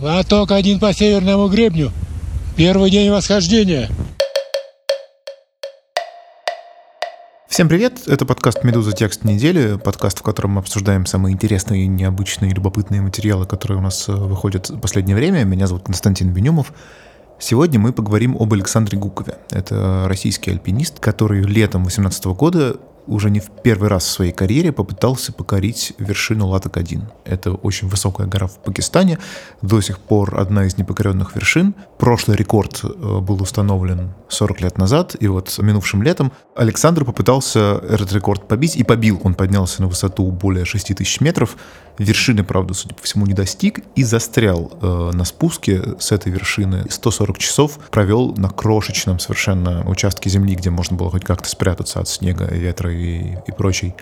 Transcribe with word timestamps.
Восток 0.00 0.50
один 0.52 0.80
по 0.80 0.94
северному 0.94 1.48
гребню. 1.48 1.92
Первый 2.56 2.90
день 2.90 3.10
восхождения. 3.10 3.90
Всем 7.46 7.68
привет! 7.68 8.08
Это 8.08 8.24
подкаст 8.24 8.64
«Медуза. 8.64 8.92
Текст 8.92 9.24
недели», 9.24 9.76
подкаст, 9.76 10.20
в 10.20 10.22
котором 10.22 10.52
мы 10.52 10.60
обсуждаем 10.60 11.04
самые 11.04 11.34
интересные, 11.34 11.86
необычные, 11.86 12.54
любопытные 12.54 13.02
материалы, 13.02 13.44
которые 13.44 13.76
у 13.76 13.82
нас 13.82 14.08
э, 14.08 14.12
выходят 14.12 14.70
в 14.70 14.80
последнее 14.80 15.14
время. 15.14 15.44
Меня 15.44 15.66
зовут 15.66 15.84
Константин 15.84 16.32
Бенюмов. 16.32 16.72
Сегодня 17.38 17.78
мы 17.78 17.92
поговорим 17.92 18.38
об 18.40 18.54
Александре 18.54 18.96
Гукове. 18.96 19.36
Это 19.50 20.06
российский 20.08 20.50
альпинист, 20.50 20.98
который 20.98 21.42
летом 21.42 21.82
2018 21.82 22.24
года 22.26 22.76
уже 23.10 23.30
не 23.30 23.40
в 23.40 23.50
первый 23.62 23.88
раз 23.88 24.04
в 24.04 24.10
своей 24.10 24.32
карьере 24.32 24.72
попытался 24.72 25.32
покорить 25.32 25.92
вершину 25.98 26.46
Латак-1. 26.48 27.02
Это 27.24 27.52
очень 27.52 27.88
высокая 27.88 28.26
гора 28.26 28.46
в 28.46 28.62
Пакистане, 28.62 29.18
до 29.62 29.80
сих 29.80 29.98
пор 29.98 30.38
одна 30.38 30.64
из 30.64 30.78
непокоренных 30.78 31.34
вершин. 31.34 31.74
Прошлый 31.98 32.36
рекорд 32.36 32.80
э, 32.82 32.88
был 33.20 33.42
установлен 33.42 34.14
40 34.28 34.60
лет 34.60 34.78
назад, 34.78 35.16
и 35.18 35.28
вот 35.28 35.58
минувшим 35.58 36.02
летом 36.02 36.32
Александр 36.54 37.04
попытался 37.04 37.80
этот 37.88 38.12
рекорд 38.12 38.46
побить, 38.46 38.76
и 38.76 38.84
побил. 38.84 39.20
Он 39.24 39.34
поднялся 39.34 39.82
на 39.82 39.88
высоту 39.88 40.30
более 40.30 40.64
6 40.64 40.94
тысяч 40.94 41.20
метров, 41.20 41.56
вершины, 41.98 42.44
правда, 42.44 42.74
судя 42.74 42.94
по 42.94 43.02
всему, 43.02 43.26
не 43.26 43.34
достиг, 43.34 43.80
и 43.94 44.04
застрял 44.04 44.72
э, 44.80 45.10
на 45.12 45.24
спуске 45.24 45.82
с 45.98 46.12
этой 46.12 46.32
вершины. 46.32 46.86
140 46.88 47.38
часов 47.38 47.78
провел 47.90 48.34
на 48.36 48.48
крошечном 48.48 49.18
совершенно 49.18 49.88
участке 49.88 50.30
земли, 50.30 50.54
где 50.54 50.70
можно 50.70 50.96
было 50.96 51.10
хоть 51.10 51.24
как-то 51.24 51.48
спрятаться 51.48 52.00
от 52.00 52.08
снега, 52.08 52.44
ветра 52.46 52.92
и, 52.92 52.99
и 53.00 53.52
прочей 53.52 53.94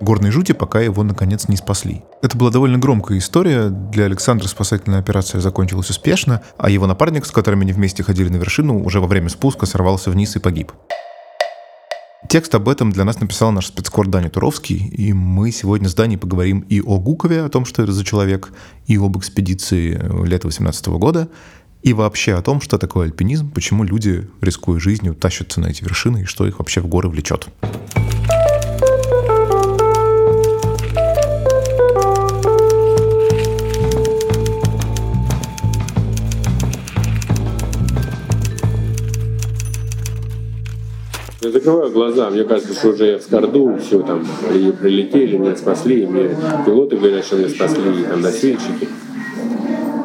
горной 0.00 0.30
жути, 0.30 0.52
пока 0.52 0.80
его, 0.80 1.02
наконец, 1.02 1.48
не 1.48 1.56
спасли. 1.56 2.02
Это 2.22 2.36
была 2.36 2.50
довольно 2.50 2.78
громкая 2.78 3.18
история. 3.18 3.68
Для 3.68 4.04
Александра 4.04 4.48
спасательная 4.48 4.98
операция 4.98 5.40
закончилась 5.40 5.90
успешно, 5.90 6.42
а 6.58 6.70
его 6.70 6.86
напарник, 6.86 7.26
с 7.26 7.30
которым 7.30 7.60
они 7.62 7.72
вместе 7.72 8.02
ходили 8.02 8.28
на 8.28 8.36
вершину, 8.36 8.82
уже 8.82 9.00
во 9.00 9.06
время 9.06 9.28
спуска 9.28 9.66
сорвался 9.66 10.10
вниз 10.10 10.36
и 10.36 10.40
погиб. 10.40 10.72
Текст 12.28 12.54
об 12.54 12.68
этом 12.68 12.90
для 12.90 13.04
нас 13.04 13.20
написал 13.20 13.52
наш 13.52 13.66
спецкор 13.66 14.08
Даня 14.08 14.30
Туровский, 14.30 14.76
и 14.76 15.12
мы 15.12 15.50
сегодня 15.50 15.88
с 15.88 15.94
Даней 15.94 16.16
поговорим 16.16 16.60
и 16.60 16.80
о 16.80 16.98
Гукове, 16.98 17.42
о 17.42 17.48
том, 17.50 17.66
что 17.66 17.82
это 17.82 17.92
за 17.92 18.02
человек, 18.02 18.50
и 18.86 18.96
об 18.96 19.18
экспедиции 19.18 20.00
лета 20.26 20.46
18 20.46 20.86
года, 20.88 21.28
и 21.82 21.92
вообще 21.92 22.34
о 22.34 22.42
том, 22.42 22.62
что 22.62 22.78
такое 22.78 23.06
альпинизм, 23.06 23.50
почему 23.50 23.84
люди, 23.84 24.26
рискуя 24.40 24.80
жизнью, 24.80 25.14
тащатся 25.14 25.60
на 25.60 25.66
эти 25.66 25.84
вершины, 25.84 26.22
и 26.22 26.24
что 26.24 26.46
их 26.46 26.58
вообще 26.58 26.80
в 26.80 26.86
горы 26.86 27.10
влечет. 27.10 27.46
Я 41.44 41.50
закрываю 41.50 41.90
глаза, 41.90 42.30
мне 42.30 42.42
кажется, 42.44 42.72
что 42.72 42.88
уже 42.88 43.06
я 43.06 43.18
в 43.18 43.22
Скорду, 43.22 43.76
все 43.78 44.00
там 44.00 44.26
прилетели, 44.48 45.36
меня 45.36 45.54
спасли, 45.54 46.06
мне 46.06 46.34
пилоты 46.64 46.96
говорят, 46.96 47.22
что 47.22 47.36
меня 47.36 47.50
спасли, 47.50 48.02
там 48.08 48.22
носильщики. 48.22 48.88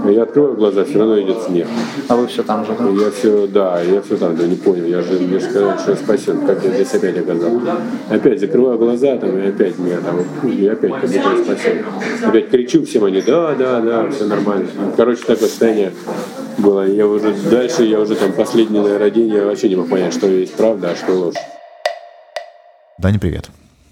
Я 0.06 0.24
открываю 0.24 0.56
глаза, 0.56 0.86
все 0.86 1.00
равно 1.00 1.20
идет 1.22 1.44
снег. 1.44 1.68
А 2.08 2.16
вы 2.16 2.28
все 2.28 2.44
там 2.44 2.66
же, 2.66 2.74
да? 2.78 2.90
Я 2.90 3.12
все, 3.12 3.48
да, 3.48 3.82
я 3.82 4.02
все 4.02 4.18
там, 4.18 4.36
да, 4.36 4.46
не 4.46 4.56
понял. 4.56 4.86
Я 4.86 5.02
же, 5.02 5.20
мне 5.20 5.40
же 5.40 5.50
сказали, 5.50 5.78
что 5.78 5.92
я 5.92 5.98
спасен, 5.98 6.46
как 6.46 6.64
я 6.64 6.72
здесь 6.72 6.94
опять 6.94 7.18
оказался. 7.18 7.76
Опять 8.10 8.40
закрываю 8.40 8.78
глаза, 8.78 9.18
там, 9.18 9.38
и 9.38 9.48
опять 9.48 9.78
меня 9.78 9.98
там, 10.02 10.20
и 10.50 10.68
опять 10.68 10.92
как 10.92 11.02
будто 11.02 11.14
я 11.14 11.44
спасен. 11.44 11.86
Опять 12.26 12.50
кричу 12.50 12.86
всем, 12.86 13.04
они, 13.04 13.22
да, 13.22 13.56
да, 13.56 13.82
да, 13.82 14.10
все 14.10 14.26
нормально. 14.26 14.68
Короче, 14.96 15.22
такое 15.22 15.48
состояние 15.48 15.92
было. 16.58 16.88
Я 16.88 17.08
уже 17.08 17.34
дальше, 17.50 17.84
я 17.84 18.00
уже 18.00 18.16
там 18.16 18.32
последнее, 18.34 19.10
день, 19.12 19.30
я 19.30 19.46
вообще 19.46 19.70
не 19.70 19.76
мог 19.76 19.90
понять, 19.90 20.14
что 20.14 20.28
есть 20.28 20.54
правда, 20.54 20.92
а 20.92 20.96
что 20.96 21.14
ложь. 21.14 21.36
Даня, 22.98 23.20
привет. 23.20 23.50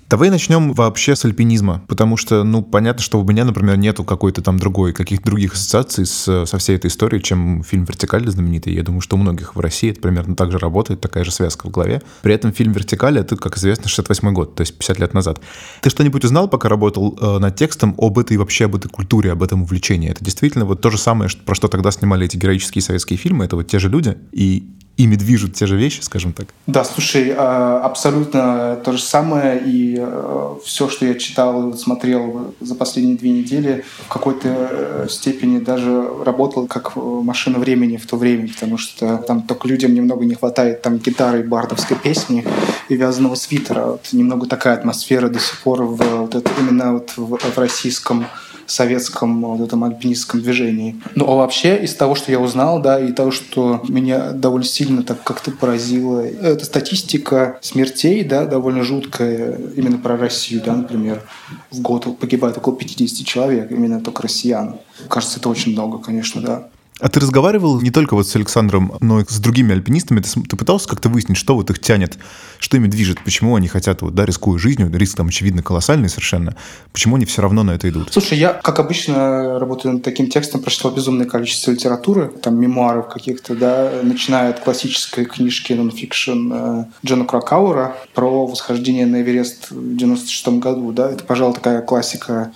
Давай 0.09 0.29
начнем 0.29 0.71
вообще 0.71 1.17
с 1.17 1.25
альпинизма, 1.25 1.83
потому 1.89 2.15
что, 2.15 2.45
ну, 2.45 2.61
понятно, 2.61 3.03
что 3.03 3.19
у 3.19 3.27
меня, 3.27 3.43
например, 3.43 3.75
нету 3.77 4.05
какой-то 4.05 4.41
там 4.41 4.57
другой, 4.57 4.93
каких-то 4.93 5.25
других 5.25 5.53
ассоциаций 5.53 6.05
с, 6.05 6.45
со 6.45 6.57
всей 6.57 6.77
этой 6.77 6.87
историей, 6.87 7.21
чем 7.21 7.61
фильм 7.61 7.83
«Вертикаль» 7.83 8.25
знаменитый. 8.25 8.73
Я 8.73 8.83
думаю, 8.83 9.01
что 9.01 9.17
у 9.17 9.19
многих 9.19 9.57
в 9.57 9.59
России 9.59 9.91
это 9.91 9.99
примерно 9.99 10.33
так 10.37 10.53
же 10.53 10.59
работает, 10.59 11.01
такая 11.01 11.25
же 11.25 11.31
связка 11.31 11.67
в 11.67 11.71
голове. 11.71 12.01
При 12.21 12.33
этом 12.33 12.53
фильм 12.53 12.71
«Вертикаль»— 12.71 13.17
это, 13.19 13.35
как 13.35 13.57
известно, 13.57 13.89
68 13.89 14.31
год, 14.31 14.55
то 14.55 14.61
есть 14.61 14.77
50 14.77 14.99
лет 14.99 15.13
назад. 15.13 15.41
Ты 15.81 15.89
что-нибудь 15.89 16.23
узнал, 16.23 16.47
пока 16.47 16.69
работал 16.69 17.17
э, 17.19 17.39
над 17.39 17.57
текстом, 17.57 17.93
об 17.97 18.17
этой 18.17 18.37
вообще, 18.37 18.65
об 18.65 18.75
этой 18.75 18.87
культуре, 18.87 19.33
об 19.33 19.43
этом 19.43 19.63
увлечении? 19.63 20.09
Это 20.09 20.23
действительно 20.23 20.63
вот 20.63 20.79
то 20.79 20.89
же 20.89 20.97
самое, 20.97 21.27
что, 21.27 21.43
про 21.43 21.53
что 21.53 21.67
тогда 21.67 21.91
снимали 21.91 22.25
эти 22.25 22.37
героические 22.37 22.81
советские 22.81 23.17
фильмы, 23.17 23.43
это 23.43 23.57
вот 23.57 23.67
те 23.67 23.77
же 23.77 23.89
люди, 23.89 24.17
и 24.31 24.69
ими 24.97 25.15
движут 25.15 25.53
те 25.53 25.67
же 25.67 25.77
вещи, 25.77 26.01
скажем 26.01 26.33
так? 26.33 26.47
Да, 26.65 26.83
слушай, 26.83 27.33
а, 27.35 27.81
абсолютно 27.83 28.79
то 28.83 28.91
же 28.91 29.01
самое. 29.01 29.61
И 29.63 29.95
э, 29.99 30.55
все, 30.65 30.89
что 30.89 31.05
я 31.05 31.13
читал 31.13 31.69
и 31.69 31.77
смотрел 31.77 32.53
за 32.59 32.75
последние 32.75 33.15
две 33.15 33.29
недели, 33.29 33.85
в 34.05 34.09
какой-то 34.09 34.47
э, 34.49 35.07
степени 35.09 35.59
даже 35.59 36.03
работал 36.25 36.67
как 36.67 36.95
машина 36.95 37.59
времени 37.59 37.97
в 37.97 38.07
то 38.07 38.17
время, 38.17 38.47
потому 38.47 38.77
что 38.77 39.17
там 39.17 39.43
только 39.43 39.67
людям 39.67 39.93
немного 39.93 40.25
не 40.25 40.33
хватает 40.33 40.81
там 40.81 40.97
гитары 40.97 41.43
бардовской 41.43 41.97
песни 41.97 42.43
и 42.89 42.95
вязаного 42.95 43.35
свитера. 43.35 43.85
Вот 43.85 44.07
немного 44.11 44.47
такая 44.47 44.73
атмосфера 44.73 45.29
до 45.29 45.39
сих 45.39 45.61
пор 45.61 45.83
в, 45.83 45.97
вот 45.97 46.35
это, 46.35 46.49
именно 46.59 46.93
вот 46.93 47.13
в, 47.15 47.37
в 47.37 47.57
российском 47.57 48.25
советском 48.67 49.41
вот 49.41 49.61
этом 49.61 49.83
альпинистском 49.83 50.41
движении. 50.41 51.01
Ну 51.15 51.25
а 51.25 51.35
вообще 51.35 51.77
из 51.83 51.95
того, 51.95 52.15
что 52.15 52.31
я 52.31 52.39
узнал, 52.39 52.81
да, 52.81 52.99
и 52.99 53.11
того, 53.11 53.31
что 53.31 53.81
меня 53.87 54.31
довольно 54.31 54.65
сильно 54.65 55.03
так 55.03 55.23
как-то 55.23 55.51
поразило, 55.51 56.19
это 56.19 56.65
статистика 56.65 57.57
смертей, 57.61 58.23
да, 58.23 58.45
довольно 58.45 58.83
жуткая 58.83 59.57
именно 59.75 59.97
про 59.97 60.17
Россию, 60.17 60.61
да, 60.65 60.73
например, 60.75 61.23
в 61.71 61.81
год 61.81 62.17
погибает 62.19 62.57
около 62.57 62.75
50 62.75 63.25
человек, 63.25 63.71
именно 63.71 64.01
только 64.01 64.23
россиян. 64.23 64.77
Кажется, 65.07 65.39
это 65.39 65.49
очень 65.49 65.71
много, 65.71 65.99
конечно, 65.99 66.41
да. 66.41 66.67
А 66.99 67.09
ты 67.09 67.19
разговаривал 67.19 67.79
не 67.79 67.91
только 67.91 68.15
вот 68.15 68.27
с 68.27 68.35
Александром, 68.35 68.93
но 69.01 69.19
и 69.21 69.25
с 69.27 69.39
другими 69.39 69.73
альпинистами? 69.73 70.19
Ты, 70.19 70.41
ты 70.41 70.55
пытался 70.55 70.89
как-то 70.89 71.09
выяснить, 71.09 71.37
что 71.37 71.55
вот 71.55 71.69
их 71.69 71.79
тянет, 71.79 72.17
что 72.59 72.77
ими 72.77 72.87
движет, 72.87 73.23
почему 73.23 73.55
они 73.55 73.67
хотят, 73.67 74.01
вот, 74.01 74.15
да, 74.15 74.25
рискуя 74.25 74.57
жизнью, 74.57 74.89
риск 74.91 75.17
там, 75.17 75.27
очевидно, 75.27 75.61
колоссальный 75.61 76.09
совершенно, 76.09 76.55
почему 76.91 77.17
они 77.17 77.25
все 77.25 77.43
равно 77.43 77.61
на 77.63 77.71
это 77.71 77.87
идут? 77.89 78.11
Слушай, 78.11 78.39
я, 78.39 78.53
как 78.53 78.79
обычно, 78.79 79.59
работаю 79.59 79.93
над 79.93 80.03
таким 80.03 80.29
текстом, 80.29 80.61
прочитал 80.61 80.91
безумное 80.91 81.27
количество 81.27 81.71
литературы, 81.71 82.31
там, 82.41 82.59
мемуаров 82.59 83.09
каких-то, 83.09 83.55
да, 83.55 83.91
начиная 84.01 84.49
от 84.49 84.61
классической 84.61 85.25
книжки 85.25 85.73
нонфикшн 85.73 86.51
э, 86.51 86.85
Джона 87.05 87.25
Кракаура 87.25 87.95
про 88.15 88.47
восхождение 88.47 89.05
на 89.05 89.21
Эверест 89.21 89.69
в 89.69 89.95
96 89.95 90.47
году, 90.59 90.91
да, 90.91 91.11
это, 91.11 91.23
пожалуй, 91.23 91.53
такая 91.53 91.81
классика 91.81 92.51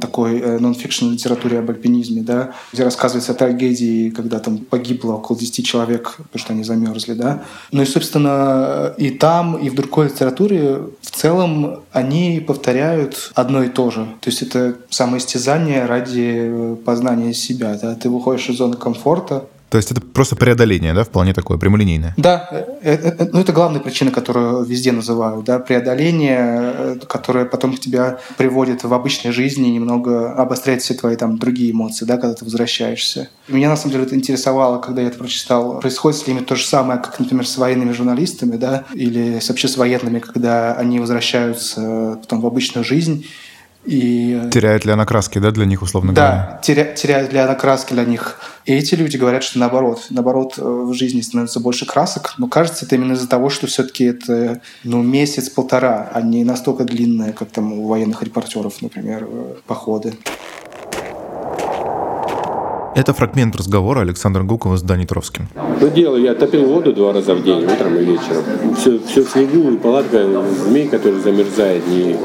такой 0.00 0.40
э, 0.40 0.58
нон-фикшн 0.58 1.10
литературе 1.10 1.58
об 1.58 1.70
альпинизме, 1.70 2.22
да, 2.22 2.52
где 2.72 2.84
рассказывается 2.84 3.32
о 3.32 3.34
трагедии, 3.34 4.10
когда 4.10 4.38
там 4.38 4.58
погибло 4.58 5.14
около 5.14 5.38
10 5.38 5.66
человек, 5.66 6.16
потому 6.16 6.38
что 6.38 6.52
они 6.52 6.64
замерзли, 6.64 7.14
да. 7.14 7.42
Ну 7.72 7.82
и, 7.82 7.86
собственно, 7.86 8.94
и 8.96 9.10
там, 9.10 9.56
и 9.56 9.70
в 9.70 9.74
другой 9.74 10.06
литературе 10.06 10.80
в 11.00 11.10
целом 11.10 11.80
они 11.92 12.44
повторяют 12.46 13.32
одно 13.34 13.62
и 13.62 13.68
то 13.68 13.90
же. 13.90 14.06
То 14.20 14.30
есть 14.30 14.42
это 14.42 14.76
самоистязание 14.90 15.86
ради 15.86 16.76
познания 16.84 17.34
себя, 17.34 17.78
да. 17.80 17.94
Ты 17.94 18.10
выходишь 18.10 18.48
из 18.48 18.58
зоны 18.58 18.76
комфорта, 18.76 19.44
то 19.70 19.76
есть 19.76 19.90
это 19.90 20.00
просто 20.00 20.36
преодоление, 20.36 20.94
да, 20.94 21.04
вполне 21.04 21.34
такое, 21.34 21.58
прямолинейное? 21.58 22.14
Да, 22.16 22.48
это, 22.82 23.24
э, 23.24 23.28
ну, 23.32 23.40
это 23.40 23.52
главная 23.52 23.80
причина, 23.80 24.10
которую 24.10 24.64
везде 24.64 24.92
называют, 24.92 25.44
да, 25.44 25.58
преодоление, 25.58 26.38
э, 26.40 26.96
которое 27.06 27.44
потом 27.44 27.76
тебя 27.76 28.18
приводит 28.38 28.84
в 28.84 28.94
обычной 28.94 29.32
жизни, 29.32 29.68
немного 29.68 30.32
обостряет 30.32 30.82
все 30.82 30.94
твои 30.94 31.16
там 31.16 31.38
другие 31.38 31.72
эмоции, 31.72 32.06
да, 32.06 32.16
когда 32.16 32.34
ты 32.34 32.44
возвращаешься. 32.44 33.28
Меня 33.48 33.68
на 33.68 33.76
самом 33.76 33.92
деле 33.92 34.04
это 34.04 34.14
интересовало, 34.14 34.78
когда 34.78 35.02
я 35.02 35.08
это 35.08 35.18
прочитал. 35.18 35.80
Происходит 35.80 36.18
с 36.18 36.26
ними 36.26 36.40
то 36.40 36.56
же 36.56 36.64
самое, 36.64 37.00
как, 37.00 37.18
например, 37.18 37.46
с 37.46 37.58
военными 37.58 37.92
журналистами, 37.92 38.56
да, 38.56 38.84
или 38.94 39.40
вообще 39.48 39.68
с 39.68 39.76
военными, 39.76 40.18
когда 40.18 40.74
они 40.74 40.98
возвращаются 40.98 42.18
потом 42.20 42.40
в 42.40 42.46
обычную 42.46 42.84
жизнь, 42.84 43.26
и... 43.88 44.50
Теряет 44.50 44.84
ли 44.84 44.92
она 44.92 45.06
краски, 45.06 45.38
да, 45.38 45.50
для 45.50 45.64
них, 45.64 45.80
условно 45.80 46.12
да, 46.12 46.26
говоря? 46.26 46.50
Да, 46.52 46.58
теря, 46.58 46.84
теряет 46.92 47.32
ли 47.32 47.38
она 47.38 47.54
краски 47.54 47.94
для 47.94 48.04
них. 48.04 48.38
И 48.66 48.74
эти 48.74 48.94
люди 48.94 49.16
говорят, 49.16 49.42
что 49.42 49.58
наоборот. 49.58 50.08
Наоборот, 50.10 50.58
э, 50.58 50.62
в 50.62 50.92
жизни 50.92 51.22
становится 51.22 51.58
больше 51.58 51.86
красок. 51.86 52.34
Но 52.36 52.48
кажется, 52.48 52.84
это 52.84 52.96
именно 52.96 53.14
из-за 53.14 53.26
того, 53.26 53.48
что 53.48 53.66
все-таки 53.66 54.04
это 54.04 54.60
ну, 54.84 55.02
месяц-полтора, 55.02 56.10
а 56.12 56.20
не 56.20 56.44
настолько 56.44 56.84
длинное, 56.84 57.32
как 57.32 57.48
там 57.48 57.72
у 57.72 57.86
военных 57.86 58.22
репортеров, 58.22 58.82
например, 58.82 59.26
э, 59.26 59.54
походы. 59.66 60.12
Это 62.98 63.14
фрагмент 63.14 63.54
разговора 63.54 64.00
Александра 64.00 64.42
Гукова 64.42 64.76
с 64.76 64.82
Дани 64.82 65.04
Тровским. 65.06 65.46
Ну, 65.80 65.88
дело, 65.88 66.16
я 66.16 66.34
топил 66.34 66.64
воду 66.64 66.92
два 66.92 67.12
раза 67.12 67.36
в 67.36 67.44
день, 67.44 67.64
утром 67.64 67.96
и 67.96 68.04
вечером. 68.04 68.42
Все, 68.76 68.98
все 68.98 69.22
в 69.22 69.30
снегу, 69.30 69.70
и 69.70 69.76
палатка, 69.76 70.26
змей, 70.66 70.88
который 70.88 71.20
замерзает, 71.20 71.84
и, 71.88 72.16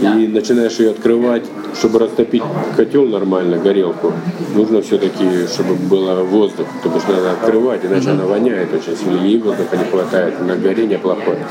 и 0.00 0.28
начинаешь 0.28 0.78
ее 0.78 0.92
открывать, 0.92 1.42
чтобы 1.78 1.98
растопить 1.98 2.42
котел 2.76 3.04
нормально, 3.04 3.58
горелку, 3.58 4.14
нужно 4.54 4.80
все-таки, 4.80 5.46
чтобы 5.52 5.74
было 5.74 6.22
воздух, 6.22 6.66
потому 6.82 7.00
что 7.00 7.12
надо 7.12 7.32
открывать, 7.32 7.84
иначе 7.84 8.10
она 8.12 8.24
воняет 8.24 8.72
очень 8.72 8.96
сильно, 8.96 9.26
и 9.26 9.36
воздуха 9.36 9.76
не 9.76 9.84
хватает, 9.84 10.40
на 10.40 10.56
горение 10.56 10.98
плохое. 10.98 11.46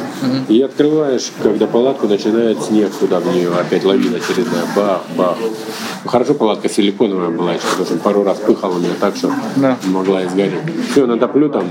И 0.50 0.60
открываешь, 0.60 1.32
когда 1.44 1.68
палатку 1.68 2.08
начинает 2.08 2.60
снег 2.64 2.90
туда 3.00 3.20
в 3.20 3.28
нее, 3.28 3.52
опять 3.54 3.84
лавина 3.84 4.18
очередная, 4.18 4.64
бах, 4.76 5.02
бах. 5.16 5.38
Хорошо 6.06 6.34
палатка 6.34 6.68
силиконовая 6.68 7.30
была 7.30 7.54
еще, 7.54 7.64
потому 7.70 7.86
что 7.86 7.98
пару 7.98 8.24
раз 8.24 8.40
пыхала 8.72 8.80
меня 8.80 8.94
так, 9.00 9.16
что 9.16 9.32
Да. 9.58 9.78
могла 9.88 10.26
изгореть. 10.26 10.54
Все, 10.92 11.06
натоплю 11.06 11.50
там 11.50 11.66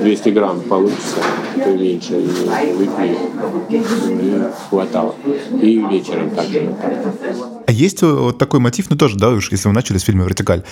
200 0.00 0.28
грамм 0.30 0.60
получится, 0.60 1.16
то 1.54 1.70
меньше, 1.70 2.20
и 2.20 2.72
выпью, 2.72 3.16
и 3.70 4.42
хватало. 4.68 5.14
И 5.60 5.78
вечером 5.90 6.30
также. 6.30 6.74
А 7.66 7.72
есть 7.72 8.02
вот 8.02 8.38
такой 8.38 8.60
мотив, 8.60 8.88
ну 8.88 8.96
тоже, 8.96 9.18
да, 9.18 9.28
уж 9.28 9.52
если 9.52 9.68
вы 9.68 9.74
начали 9.74 9.98
с 9.98 10.02
фильма 10.02 10.24
«Вертикаль», 10.24 10.64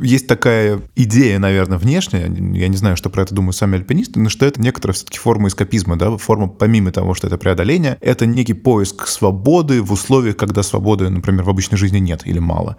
есть 0.00 0.28
такая 0.28 0.80
идея, 0.94 1.40
наверное, 1.40 1.78
внешняя, 1.78 2.26
я 2.26 2.68
не 2.68 2.76
знаю, 2.76 2.96
что 2.96 3.10
про 3.10 3.22
это 3.22 3.34
думают 3.34 3.56
сами 3.56 3.76
альпинисты, 3.76 4.20
но 4.20 4.28
что 4.28 4.46
это 4.46 4.60
некоторая 4.60 4.94
все-таки 4.94 5.18
форма 5.18 5.48
эскапизма, 5.48 5.96
да, 5.96 6.16
форма, 6.16 6.46
помимо 6.46 6.92
того, 6.92 7.14
что 7.14 7.26
это 7.26 7.38
преодоление, 7.38 7.98
это 8.00 8.26
некий 8.26 8.52
поиск 8.52 9.08
свободы 9.08 9.82
в 9.82 9.90
условиях, 9.90 10.36
когда 10.36 10.62
свободы, 10.62 11.10
например, 11.10 11.42
в 11.42 11.50
обычной 11.50 11.76
жизни 11.76 11.98
нет 11.98 12.22
или 12.24 12.38
мало. 12.38 12.76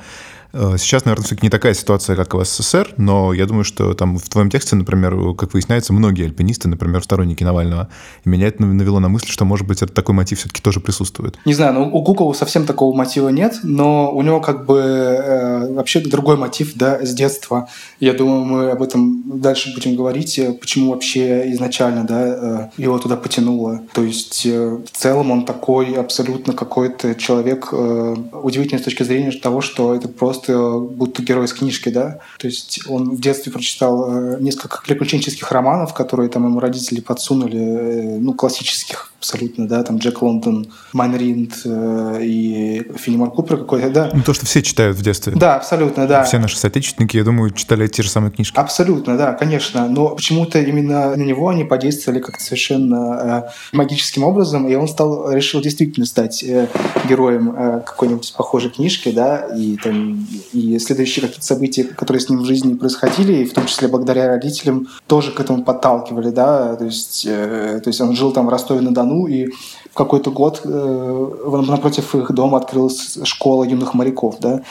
Э, 0.54 0.76
Сейчас, 0.78 1.06
наверное, 1.06 1.26
все-таки 1.26 1.46
не 1.46 1.50
такая 1.50 1.74
ситуация, 1.74 2.16
как 2.16 2.34
в 2.34 2.44
СССР, 2.44 2.94
но 2.98 3.34
я 3.34 3.46
думаю, 3.46 3.64
что 3.64 3.94
там 3.94 4.18
в 4.18 4.30
твоем 4.30 4.50
тексте, 4.50 4.76
например, 4.76 5.34
как 5.36 5.54
выясняется, 5.54 5.94
многие 5.94 6.26
альпинисты, 6.26 6.68
например, 6.68 7.04
сторонники 7.04 7.44
Навального, 7.44 7.90
и 8.24 8.30
меня 8.30 8.48
это 8.48 8.64
навело 8.64 9.00
на 9.00 9.10
мысль, 9.10 9.28
что, 9.30 9.46
может 9.46 9.68
быть, 9.68 9.82
это 9.82 9.94
такой 9.94 10.16
мотив 10.16 10.40
все-таки 10.40 10.62
тоже 10.62 10.80
присутствует. 10.80 11.38
Не 11.46 11.54
знаю, 11.54 11.74
ну 11.74 11.90
у 11.92 12.02
Гукова 12.02 12.34
совсем 12.34 12.66
такого 12.66 12.96
мотива 12.96 13.30
нет, 13.30 13.60
но 13.64 14.12
у 14.12 14.22
него 14.22 14.42
как 14.42 14.66
бы 14.66 14.80
э, 14.80 15.74
вообще 15.74 16.00
другой 16.00 16.38
мотив, 16.38 16.74
да, 16.76 17.06
с 17.06 17.14
детства. 17.14 17.68
Я 18.00 18.14
думаю, 18.14 18.46
мы 18.46 18.72
об 18.72 18.82
этом 18.82 19.24
дальше 19.42 19.74
будем 19.74 19.96
говорить, 19.96 20.38
э, 20.40 20.54
почему 20.54 20.92
вообще 20.92 21.52
изначально, 21.54 22.06
да, 22.06 22.70
э, 22.78 22.82
его 22.82 22.98
туда 23.00 23.16
потянуло. 23.16 23.82
То 23.94 24.04
есть 24.04 24.46
э, 24.46 24.78
в 24.92 24.98
целом 24.98 25.32
он 25.32 25.46
такой 25.46 25.94
абсолютно 25.94 26.54
какой-то 26.54 27.16
человек 27.16 27.70
э, 27.72 28.16
удивительный 28.44 28.80
с 28.80 28.84
точки 28.84 29.04
зрения 29.04 29.32
того, 29.32 29.62
что 29.62 29.96
это 29.96 30.08
просто 30.08 30.35
будто 30.48 31.24
герой 31.24 31.46
из 31.46 31.54
книжки, 31.54 31.90
да. 31.90 32.20
То 32.38 32.48
есть 32.48 32.82
он 32.88 33.16
в 33.16 33.22
детстве 33.22 33.52
прочитал 33.52 34.06
э, 34.08 34.38
несколько 34.40 34.82
приключенческих 34.86 35.52
романов, 35.52 35.94
которые 35.94 36.30
там 36.30 36.46
ему 36.46 36.60
родители 36.60 37.02
подсунули, 37.02 37.60
э, 37.60 38.18
ну, 38.20 38.34
классических 38.34 39.12
абсолютно, 39.26 39.68
да, 39.68 39.84
там 39.84 39.98
Джек 39.98 40.22
Лондон, 40.22 40.68
Майн 40.94 41.16
Ринд 41.16 41.62
э, 41.66 42.20
и 42.22 42.92
Филимон 42.96 43.32
Купер 43.32 43.58
какой-то, 43.58 43.90
да. 43.90 44.12
Ну, 44.14 44.22
то, 44.22 44.34
что 44.34 44.46
все 44.46 44.62
читают 44.62 44.98
в 44.98 45.02
детстве. 45.02 45.34
Да, 45.36 45.56
абсолютно, 45.56 46.08
да. 46.08 46.24
Все 46.24 46.38
наши 46.38 46.58
соотечественники, 46.58 47.18
я 47.18 47.24
думаю, 47.24 47.50
читали 47.52 47.88
те 47.88 48.04
же 48.04 48.10
самые 48.10 48.32
книжки. 48.32 48.58
Абсолютно, 48.58 49.18
да, 49.18 49.34
конечно. 49.34 49.88
Но 49.88 50.10
почему-то 50.10 50.60
именно 50.60 51.16
на 51.16 51.24
него 51.24 51.50
они 51.50 51.64
подействовали 51.64 52.20
как-то 52.20 52.44
совершенно 52.44 53.46
э, 53.46 53.76
магическим 53.76 54.24
образом, 54.24 54.68
и 54.68 54.76
он 54.76 54.88
стал, 54.88 55.32
решил 55.32 55.60
действительно 55.62 56.06
стать 56.06 56.44
э, 56.44 56.68
героем 57.10 57.56
э, 57.58 57.82
какой-нибудь 57.86 58.32
похожей 58.38 58.70
книжки, 58.70 59.12
да, 59.12 59.48
и 59.58 59.78
там 59.78 60.28
и 60.54 60.78
следующие 60.78 61.24
какие-то 61.24 61.46
события, 61.46 61.84
которые 61.84 62.22
с 62.22 62.30
ним 62.30 62.40
в 62.40 62.46
жизни 62.46 62.76
происходили, 62.76 63.34
и 63.38 63.46
в 63.46 63.54
том 63.54 63.66
числе 63.66 63.88
благодаря 63.88 64.28
родителям, 64.28 64.88
тоже 65.08 65.32
к 65.32 65.40
этому 65.40 65.64
подталкивали, 65.64 66.30
да, 66.30 66.76
то 66.76 66.86
есть, 66.86 67.26
э, 67.28 67.82
то 67.84 67.90
есть 67.90 68.00
он 68.02 68.16
жил 68.16 68.32
там 68.32 68.46
в 68.46 68.50
Ростове-на-Дону, 68.50 69.15
и 69.28 69.48
в 69.92 69.94
какой-то 69.94 70.32
год 70.32 70.62
э, 70.64 71.62
напротив 71.68 72.16
их 72.16 72.32
дома 72.32 72.58
открылась 72.58 73.18
школа 73.24 73.64
юных 73.64 73.94
моряков, 73.94 74.40
да, 74.40 74.62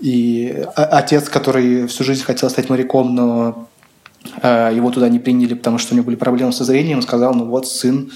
и 0.00 0.64
отец, 0.76 1.28
который 1.28 1.86
всю 1.86 2.04
жизнь 2.04 2.22
хотел 2.22 2.50
стать 2.50 2.68
моряком, 2.68 3.14
но 3.14 3.68
э, 4.42 4.72
его 4.74 4.90
туда 4.90 5.08
не 5.08 5.18
приняли, 5.18 5.54
потому 5.54 5.78
что 5.78 5.94
у 5.94 5.96
него 5.96 6.06
были 6.06 6.16
проблемы 6.16 6.52
со 6.52 6.64
зрением, 6.64 7.02
сказал, 7.02 7.34
ну 7.34 7.46
вот, 7.46 7.66
сын, 7.66 8.10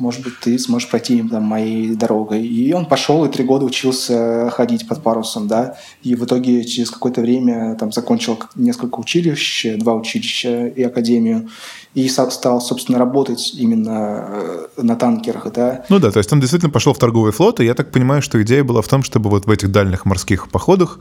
может 0.00 0.22
быть, 0.22 0.40
ты 0.40 0.58
сможешь 0.58 0.88
пройти 0.88 1.22
там, 1.22 1.42
моей 1.42 1.94
дорогой. 1.94 2.44
И 2.46 2.72
он 2.72 2.86
пошел 2.86 3.24
и 3.24 3.28
три 3.30 3.44
года 3.44 3.66
учился 3.66 4.50
ходить 4.50 4.88
под 4.88 5.02
парусом, 5.02 5.46
да, 5.46 5.76
и 6.02 6.14
в 6.14 6.24
итоге 6.24 6.64
через 6.64 6.90
какое-то 6.90 7.20
время 7.20 7.76
там 7.76 7.92
закончил 7.92 8.38
несколько 8.54 8.98
училищ, 8.98 9.66
два 9.76 9.94
училища 9.94 10.68
и 10.68 10.82
академию, 10.82 11.50
и 11.94 12.08
стал, 12.08 12.60
собственно, 12.62 12.98
работать 12.98 13.52
именно 13.54 14.26
э, 14.28 14.82
на 14.82 14.96
танкерах, 14.96 15.52
да. 15.52 15.84
Ну 15.90 15.98
да, 15.98 16.10
то 16.10 16.18
есть 16.18 16.32
он 16.32 16.40
действительно 16.40 16.70
пошел 16.70 16.94
в 16.94 16.98
торговый 16.98 17.32
флот, 17.32 17.60
и 17.60 17.64
я 17.66 17.74
так 17.74 17.92
понимаю, 17.92 18.22
что 18.22 18.40
идея 18.42 18.64
была 18.64 18.80
в 18.80 18.88
том, 18.88 19.02
чтобы 19.02 19.28
вот 19.28 19.46
в 19.46 19.50
этих 19.50 19.70
дальних 19.70 20.06
морских 20.06 20.48
походах 20.48 20.98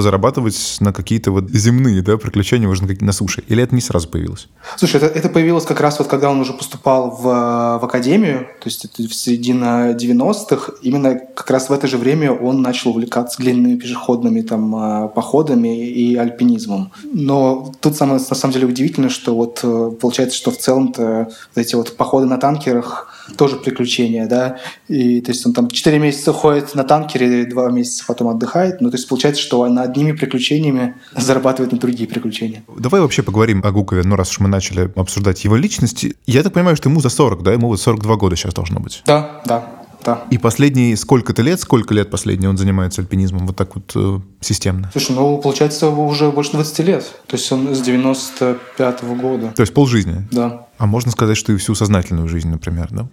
зарабатывать 0.00 0.76
на 0.80 0.92
какие-то 0.92 1.30
вот 1.30 1.50
земные 1.50 2.02
да, 2.02 2.16
приключения 2.16 2.68
уже 2.68 2.84
на, 2.84 3.12
суше. 3.12 3.44
Или 3.48 3.62
это 3.62 3.74
не 3.74 3.80
сразу 3.80 4.08
появилось? 4.08 4.48
Слушай, 4.76 4.96
это, 4.96 5.06
это 5.06 5.28
появилось 5.28 5.64
как 5.64 5.80
раз 5.80 5.98
вот 5.98 6.08
когда 6.08 6.30
он 6.30 6.40
уже 6.40 6.52
поступал 6.52 7.10
в, 7.10 7.22
в 7.22 7.84
академию, 7.84 8.40
то 8.60 8.66
есть 8.66 8.84
это 8.84 9.02
в 9.02 9.14
середине 9.14 9.92
90-х. 9.92 10.72
Именно 10.82 11.20
как 11.34 11.50
раз 11.50 11.68
в 11.68 11.72
это 11.72 11.86
же 11.86 11.98
время 11.98 12.32
он 12.32 12.62
начал 12.62 12.90
увлекаться 12.90 13.40
длинными 13.40 13.76
пешеходными 13.76 14.40
там 14.42 14.74
э, 14.76 15.08
походами 15.08 15.88
и 15.88 16.16
альпинизмом. 16.16 16.92
Но 17.04 17.72
тут 17.80 17.96
самое, 17.96 18.18
на 18.18 18.36
самом 18.36 18.52
деле 18.52 18.66
удивительно, 18.66 19.08
что 19.08 19.34
вот 19.34 19.60
э, 19.62 19.90
получается, 20.00 20.36
что 20.36 20.50
в 20.50 20.58
целом-то 20.58 21.28
эти 21.54 21.74
вот 21.74 21.96
походы 21.96 22.26
на 22.26 22.38
танкерах 22.38 23.13
тоже 23.36 23.56
приключения, 23.56 24.26
да, 24.26 24.58
и 24.88 25.20
то 25.20 25.32
есть 25.32 25.44
он 25.46 25.52
там 25.52 25.68
4 25.68 25.98
месяца 25.98 26.32
ходит 26.32 26.74
на 26.74 26.84
танкере, 26.84 27.46
2 27.46 27.70
месяца 27.70 28.04
потом 28.06 28.28
отдыхает, 28.28 28.80
ну 28.80 28.90
то 28.90 28.96
есть 28.96 29.08
получается, 29.08 29.42
что 29.42 29.60
он 29.60 29.78
одними 29.78 30.12
приключениями 30.12 30.94
зарабатывает 31.16 31.72
на 31.72 31.78
другие 31.78 32.08
приключения. 32.08 32.62
Давай 32.78 33.00
вообще 33.00 33.22
поговорим 33.22 33.62
о 33.64 33.70
Гукове, 33.72 34.02
ну 34.04 34.16
раз 34.16 34.30
уж 34.30 34.40
мы 34.40 34.48
начали 34.48 34.90
обсуждать 34.96 35.44
его 35.44 35.56
личность. 35.56 36.06
Я 36.26 36.42
так 36.42 36.52
понимаю, 36.52 36.76
что 36.76 36.88
ему 36.88 37.00
за 37.00 37.08
40, 37.08 37.42
да? 37.42 37.52
Ему 37.52 37.68
вот 37.68 37.80
42 37.80 38.16
года 38.16 38.36
сейчас 38.36 38.54
должно 38.54 38.80
быть. 38.80 39.02
Да, 39.06 39.42
да, 39.46 39.68
да. 40.04 40.24
И 40.30 40.38
последние 40.38 40.96
сколько-то 40.96 41.42
лет, 41.42 41.60
сколько 41.60 41.94
лет 41.94 42.10
последние 42.10 42.50
он 42.50 42.58
занимается 42.58 43.00
альпинизмом 43.00 43.46
вот 43.46 43.56
так 43.56 43.74
вот 43.74 43.92
э, 43.94 44.20
системно? 44.40 44.90
Слушай, 44.92 45.16
ну, 45.16 45.38
получается, 45.38 45.88
уже 45.88 46.30
больше 46.30 46.52
20 46.52 46.78
лет. 46.80 47.04
То 47.26 47.36
есть 47.36 47.50
он 47.50 47.74
с 47.74 47.80
95 47.80 49.02
-го 49.02 49.20
года. 49.20 49.52
То 49.56 49.62
есть 49.62 49.72
полжизни. 49.72 50.28
Да. 50.30 50.66
А 50.78 50.86
можно 50.86 51.10
сказать, 51.10 51.36
что 51.36 51.52
и 51.52 51.56
всю 51.56 51.74
сознательную 51.74 52.28
жизнь, 52.28 52.48
например, 52.48 52.88
да? 52.90 53.08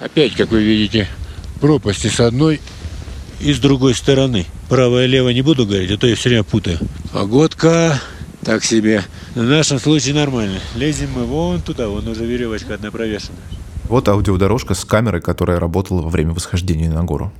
Опять, 0.00 0.34
как 0.34 0.50
вы 0.50 0.62
видите, 0.62 1.08
пропасти 1.60 2.08
с 2.08 2.20
одной 2.20 2.60
и 3.40 3.52
с 3.52 3.58
другой 3.58 3.94
стороны. 3.94 4.46
Право 4.68 5.04
и 5.04 5.06
лево 5.06 5.30
не 5.30 5.42
буду 5.42 5.64
говорить, 5.64 5.90
а 5.90 5.96
то 5.96 6.06
я 6.06 6.16
все 6.16 6.28
время 6.28 6.44
путаю. 6.44 6.78
Погодка 7.12 8.00
так 8.44 8.64
себе. 8.64 9.04
В 9.34 9.42
нашем 9.42 9.78
случае 9.78 10.14
нормально. 10.14 10.60
Лезем 10.74 11.08
мы 11.16 11.24
вон 11.24 11.62
туда, 11.62 11.88
вон 11.88 12.06
уже 12.06 12.26
веревочка 12.26 12.74
одна 12.74 12.90
провешена. 12.90 13.38
Вот 13.88 14.06
аудиодорожка 14.06 14.74
с 14.74 14.84
камерой, 14.84 15.22
которая 15.22 15.58
работала 15.58 16.02
во 16.02 16.10
время 16.10 16.32
восхождения 16.32 16.90
на 16.90 17.02
гору. 17.02 17.32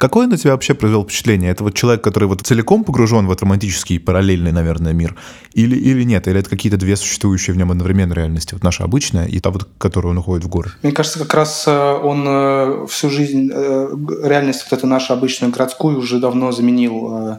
Какое 0.00 0.26
на 0.26 0.36
тебя 0.36 0.52
вообще 0.52 0.74
произвел 0.74 1.04
впечатление? 1.04 1.52
Это 1.52 1.62
вот 1.62 1.74
человек, 1.74 2.02
который 2.02 2.24
вот 2.24 2.40
целиком 2.40 2.82
погружен 2.82 3.28
в 3.28 3.30
этот 3.30 3.42
романтический 3.42 4.00
параллельный, 4.00 4.50
наверное, 4.50 4.92
мир? 4.92 5.14
Или, 5.52 5.76
или 5.76 6.02
нет? 6.02 6.26
Или 6.26 6.40
это 6.40 6.50
какие-то 6.50 6.78
две 6.78 6.96
существующие 6.96 7.54
в 7.54 7.56
нем 7.56 7.70
одновременно 7.70 8.12
реальности? 8.12 8.54
Вот 8.54 8.64
наша 8.64 8.82
обычная 8.82 9.26
и 9.26 9.38
та 9.38 9.50
вот, 9.50 9.68
которую 9.78 10.10
он 10.10 10.18
уходит 10.18 10.44
в 10.44 10.48
горы. 10.48 10.72
Мне 10.82 10.90
кажется, 10.90 11.20
как 11.20 11.32
раз 11.34 11.64
э, 11.68 11.70
он 11.70 12.24
э, 12.26 12.86
всю 12.88 13.08
жизнь, 13.08 13.52
э, 13.54 13.96
реальность 14.24 14.66
вот 14.68 14.76
эту 14.76 14.88
нашу 14.88 15.12
обычную 15.12 15.52
городскую 15.52 15.96
уже 15.96 16.18
давно 16.18 16.50
заменил 16.50 17.38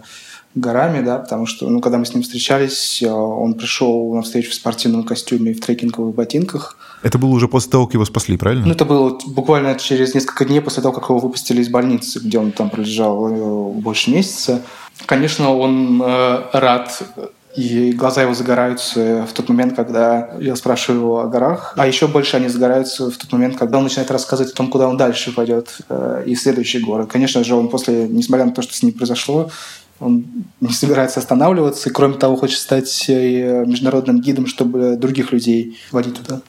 горами, 0.56 1.04
да, 1.04 1.18
потому 1.18 1.46
что, 1.46 1.70
ну, 1.70 1.82
когда 1.82 1.98
мы 1.98 2.06
с 2.06 2.14
ним 2.14 2.24
встречались, 2.24 3.02
э, 3.02 3.10
он 3.10 3.56
пришел 3.56 4.14
на 4.14 4.22
встречу 4.22 4.52
в 4.52 4.54
спортивном 4.54 5.04
костюме 5.04 5.52
и 5.52 5.54
в 5.54 5.62
трекинговых 5.62 6.14
ботинках. 6.14 6.78
Это 7.02 7.18
было 7.18 7.32
уже 7.32 7.48
после 7.48 7.72
того, 7.72 7.86
как 7.86 7.96
его 7.96 8.06
спасли, 8.06 8.38
правильно? 8.38 8.66
Ну, 8.66 8.72
это 8.72 8.86
было 8.86 9.18
буквально 9.26 9.76
через 9.76 10.14
несколько 10.14 10.46
дней 10.46 10.62
после 10.62 10.82
того, 10.84 10.94
как 10.94 11.10
его 11.10 11.20
выпустили 11.20 11.62
из 11.62 11.70
больницы, 11.70 12.20
где 12.20 12.38
он 12.40 12.52
там 12.52 12.70
пролежал 12.70 13.28
э, 13.30 13.82
больше 13.82 14.12
месяца. 14.12 14.62
Конечно, 15.06 15.56
он 15.56 16.02
э, 16.04 16.42
рад, 16.54 17.02
и 17.56 17.92
глаза 17.92 18.24
его 18.24 18.34
загораются 18.34 19.28
в 19.30 19.34
тот 19.34 19.50
момент, 19.50 19.76
когда 19.76 20.32
я 20.40 20.56
спрашиваю 20.56 21.02
его 21.02 21.20
о 21.20 21.28
горах. 21.28 21.74
А 21.78 21.86
еще 21.86 22.08
больше 22.08 22.38
они 22.38 22.48
загораются 22.48 23.12
в 23.12 23.18
тот 23.18 23.32
момент, 23.32 23.58
когда 23.58 23.78
он 23.78 23.84
начинает 23.84 24.10
рассказывать 24.10 24.54
о 24.54 24.56
том, 24.56 24.70
куда 24.70 24.88
он 24.88 24.98
дальше 24.98 25.32
пойдет 25.32 25.78
э, 25.90 26.24
и 26.26 26.36
следующие 26.36 26.84
горы. 26.84 27.06
Конечно 27.06 27.44
же, 27.44 27.56
он 27.56 27.70
после, 27.70 28.08
несмотря 28.08 28.46
на 28.46 28.52
то, 28.54 28.62
что 28.62 28.74
с 28.74 28.82
ним 28.82 28.94
произошло, 28.94 29.52
он 30.04 30.26
не 30.62 30.74
собирается 30.74 31.20
останавливаться, 31.20 31.90
и 31.90 31.94
кроме 31.94 32.16
того, 32.16 32.36
хочет 32.36 32.60
стать 32.60 33.06
э, 33.10 33.66
международным 33.66 34.22
гидом, 34.22 34.48
чтобы 34.48 34.98
других 34.98 35.32
людей 35.32 35.80
водить 35.92 36.16
туда. 36.22 36.42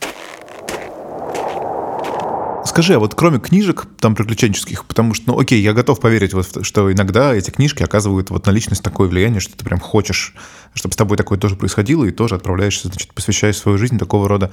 Скажи, 2.74 2.94
а 2.94 2.98
вот 2.98 3.14
кроме 3.14 3.38
книжек, 3.38 3.86
там, 4.00 4.16
приключенческих, 4.16 4.84
потому 4.84 5.14
что, 5.14 5.30
ну, 5.30 5.38
окей, 5.38 5.62
я 5.62 5.74
готов 5.74 6.00
поверить, 6.00 6.34
вот, 6.34 6.66
что 6.66 6.92
иногда 6.92 7.32
эти 7.32 7.50
книжки 7.50 7.84
оказывают 7.84 8.30
вот 8.30 8.46
на 8.46 8.50
личность 8.50 8.82
такое 8.82 9.06
влияние, 9.06 9.38
что 9.38 9.56
ты 9.56 9.64
прям 9.64 9.78
хочешь, 9.78 10.34
чтобы 10.74 10.92
с 10.92 10.96
тобой 10.96 11.16
такое 11.16 11.38
тоже 11.38 11.54
происходило, 11.54 12.04
и 12.04 12.10
тоже 12.10 12.34
отправляешься, 12.34 12.88
значит, 12.88 13.14
посвящаешь 13.14 13.58
свою 13.58 13.78
жизнь 13.78 13.96
такого 13.96 14.28
рода 14.28 14.50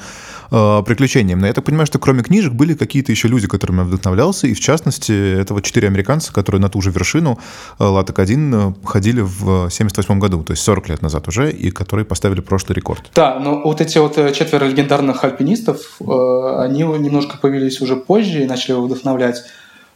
э, 0.52 0.84
приключениям. 0.86 1.40
Но 1.40 1.48
я 1.48 1.54
так 1.54 1.66
понимаю, 1.66 1.88
что 1.88 1.98
кроме 1.98 2.22
книжек 2.22 2.54
были 2.54 2.76
какие-то 2.76 3.12
еще 3.12 3.28
люди, 3.28 3.48
которыми 3.48 3.80
я 3.80 3.86
вдохновлялся, 3.86 4.46
и 4.46 4.54
в 4.54 4.60
частности, 4.60 5.40
это 5.40 5.56
вот 5.56 5.64
четыре 5.64 5.88
американца, 5.88 6.32
которые 6.32 6.62
на 6.62 6.70
ту 6.70 6.80
же 6.80 6.92
вершину 6.92 7.40
э, 7.80 7.84
Латек-1 7.84 8.76
э, 8.84 8.86
ходили 8.86 9.22
в 9.22 9.72
78 9.72 10.20
году, 10.20 10.44
то 10.44 10.52
есть 10.52 10.62
40 10.62 10.90
лет 10.90 11.02
назад 11.02 11.28
уже, 11.28 11.52
и 11.52 11.72
которые 11.72 12.06
поставили 12.06 12.42
прошлый 12.42 12.76
рекорд. 12.76 13.10
Да, 13.16 13.40
но 13.40 13.64
вот 13.64 13.82
эти 13.82 13.98
вот 13.98 14.20
э, 14.20 14.32
четверо 14.32 14.66
легендарных 14.66 15.24
альпинистов, 15.24 15.96
э, 16.00 16.60
они 16.60 16.84
немножко 16.84 17.40
появились 17.40 17.82
уже 17.82 17.96
позже 18.12 18.44
и 18.44 18.46
начали 18.46 18.74
его 18.74 18.82
вдохновлять. 18.82 19.46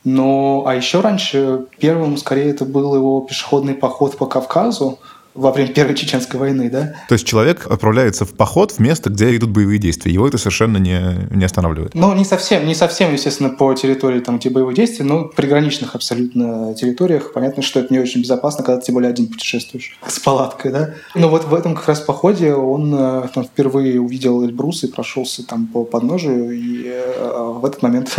Но, 0.06 0.64
а 0.66 0.74
еще 0.74 1.02
раньше, 1.02 1.66
первым, 1.80 2.16
скорее, 2.16 2.52
это 2.52 2.64
был 2.64 2.96
его 2.96 3.20
пешеходный 3.20 3.74
поход 3.74 4.16
по 4.16 4.26
Кавказу, 4.26 5.00
во 5.36 5.52
время 5.52 5.74
Первой 5.74 5.96
Чеченской 5.96 6.40
войны, 6.40 6.70
да? 6.70 6.96
То 7.10 7.14
есть 7.14 7.28
человек 7.28 7.68
отправляется 7.70 8.26
в 8.26 8.34
поход 8.34 8.72
в 8.72 8.80
место, 8.80 9.10
где 9.10 9.36
идут 9.36 9.52
боевые 9.52 9.80
действия. 9.80 10.12
Его 10.12 10.28
это 10.28 10.38
совершенно 10.38 10.78
не, 10.78 11.28
не 11.30 11.44
останавливает. 11.44 11.94
Ну, 11.94 12.14
не 12.16 12.24
совсем, 12.24 12.66
не 12.66 12.74
совсем, 12.74 13.14
естественно, 13.14 13.50
по 13.50 13.74
территории, 13.74 14.22
там, 14.22 14.40
где 14.40 14.50
боевые 14.50 14.76
действия, 14.76 15.06
но 15.06 15.26
приграничных 15.26 15.94
абсолютно 15.94 16.74
территориях. 16.74 17.34
Понятно, 17.34 17.62
что 17.64 17.82
это 17.82 17.94
не 17.94 18.00
очень 18.00 18.22
безопасно, 18.22 18.64
когда 18.64 18.80
ты 18.80 18.88
тем 18.88 18.96
более 18.96 19.10
один 19.10 19.28
путешествуешь 19.28 19.98
с 20.08 20.20
палаткой, 20.20 20.72
да? 20.72 20.94
Но 21.14 21.30
вот 21.30 21.46
в 21.46 21.54
этом 21.54 21.76
как 21.76 21.88
раз 21.90 22.00
походе 22.00 22.54
он 22.54 22.96
э, 22.98 23.28
там, 23.34 23.44
впервые 23.44 24.00
увидел 24.00 24.44
Эльбрус 24.44 24.84
и 24.84 24.88
прошелся 24.88 25.46
там 25.46 25.68
по 25.68 25.84
подножию, 25.84 26.52
и 26.52 26.84
э, 26.86 27.54
в 27.60 27.66
этот 27.66 27.82
момент 27.82 28.18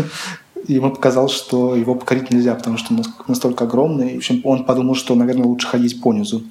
ему 0.69 0.91
показалось, 0.91 1.33
что 1.33 1.75
его 1.77 1.95
покорить 1.95 2.31
нельзя, 2.31 2.55
потому 2.55 2.79
что 2.79 2.95
он 2.95 3.03
настолько 3.29 3.65
огромный. 3.65 4.15
В 4.15 4.17
общем, 4.19 4.41
он 4.45 4.65
подумал, 4.65 4.95
что, 4.95 5.15
наверное, 5.15 5.47
лучше 5.47 5.69
ходить 5.69 6.01
по. 6.01 6.07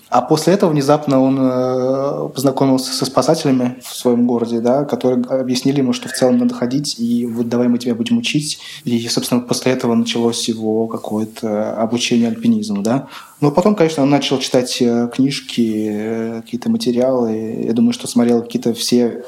А 0.09 0.21
после 0.21 0.53
этого 0.53 0.69
внезапно 0.69 1.21
он 1.21 1.37
э, 1.39 2.29
познакомился 2.33 2.91
со 2.91 3.05
спасателями 3.05 3.77
в 3.81 3.95
своем 3.95 4.27
городе, 4.27 4.59
да, 4.59 4.83
которые 4.83 5.23
объяснили 5.23 5.79
ему, 5.79 5.93
что 5.93 6.09
в 6.09 6.11
целом 6.11 6.37
надо 6.37 6.53
ходить, 6.53 6.99
и 6.99 7.25
вот 7.25 7.47
давай 7.47 7.67
мы 7.67 7.77
тебя 7.77 7.95
будем 7.95 8.17
учить. 8.17 8.59
И, 8.83 9.07
собственно, 9.07 9.41
после 9.41 9.71
этого 9.71 9.95
началось 9.95 10.47
его 10.49 10.87
какое-то 10.87 11.73
обучение 11.73 12.27
альпинизму, 12.27 12.81
да. 12.81 13.07
Но 13.41 13.51
потом, 13.51 13.75
конечно, 13.75 14.03
он 14.03 14.09
начал 14.09 14.39
читать 14.39 14.77
э, 14.81 15.09
книжки, 15.13 15.87
э, 15.89 16.41
какие-то 16.41 16.69
материалы. 16.69 17.63
Я 17.65 17.73
думаю, 17.73 17.93
что 17.93 18.07
смотрел 18.07 18.41
какие-то 18.41 18.73
все 18.73 19.23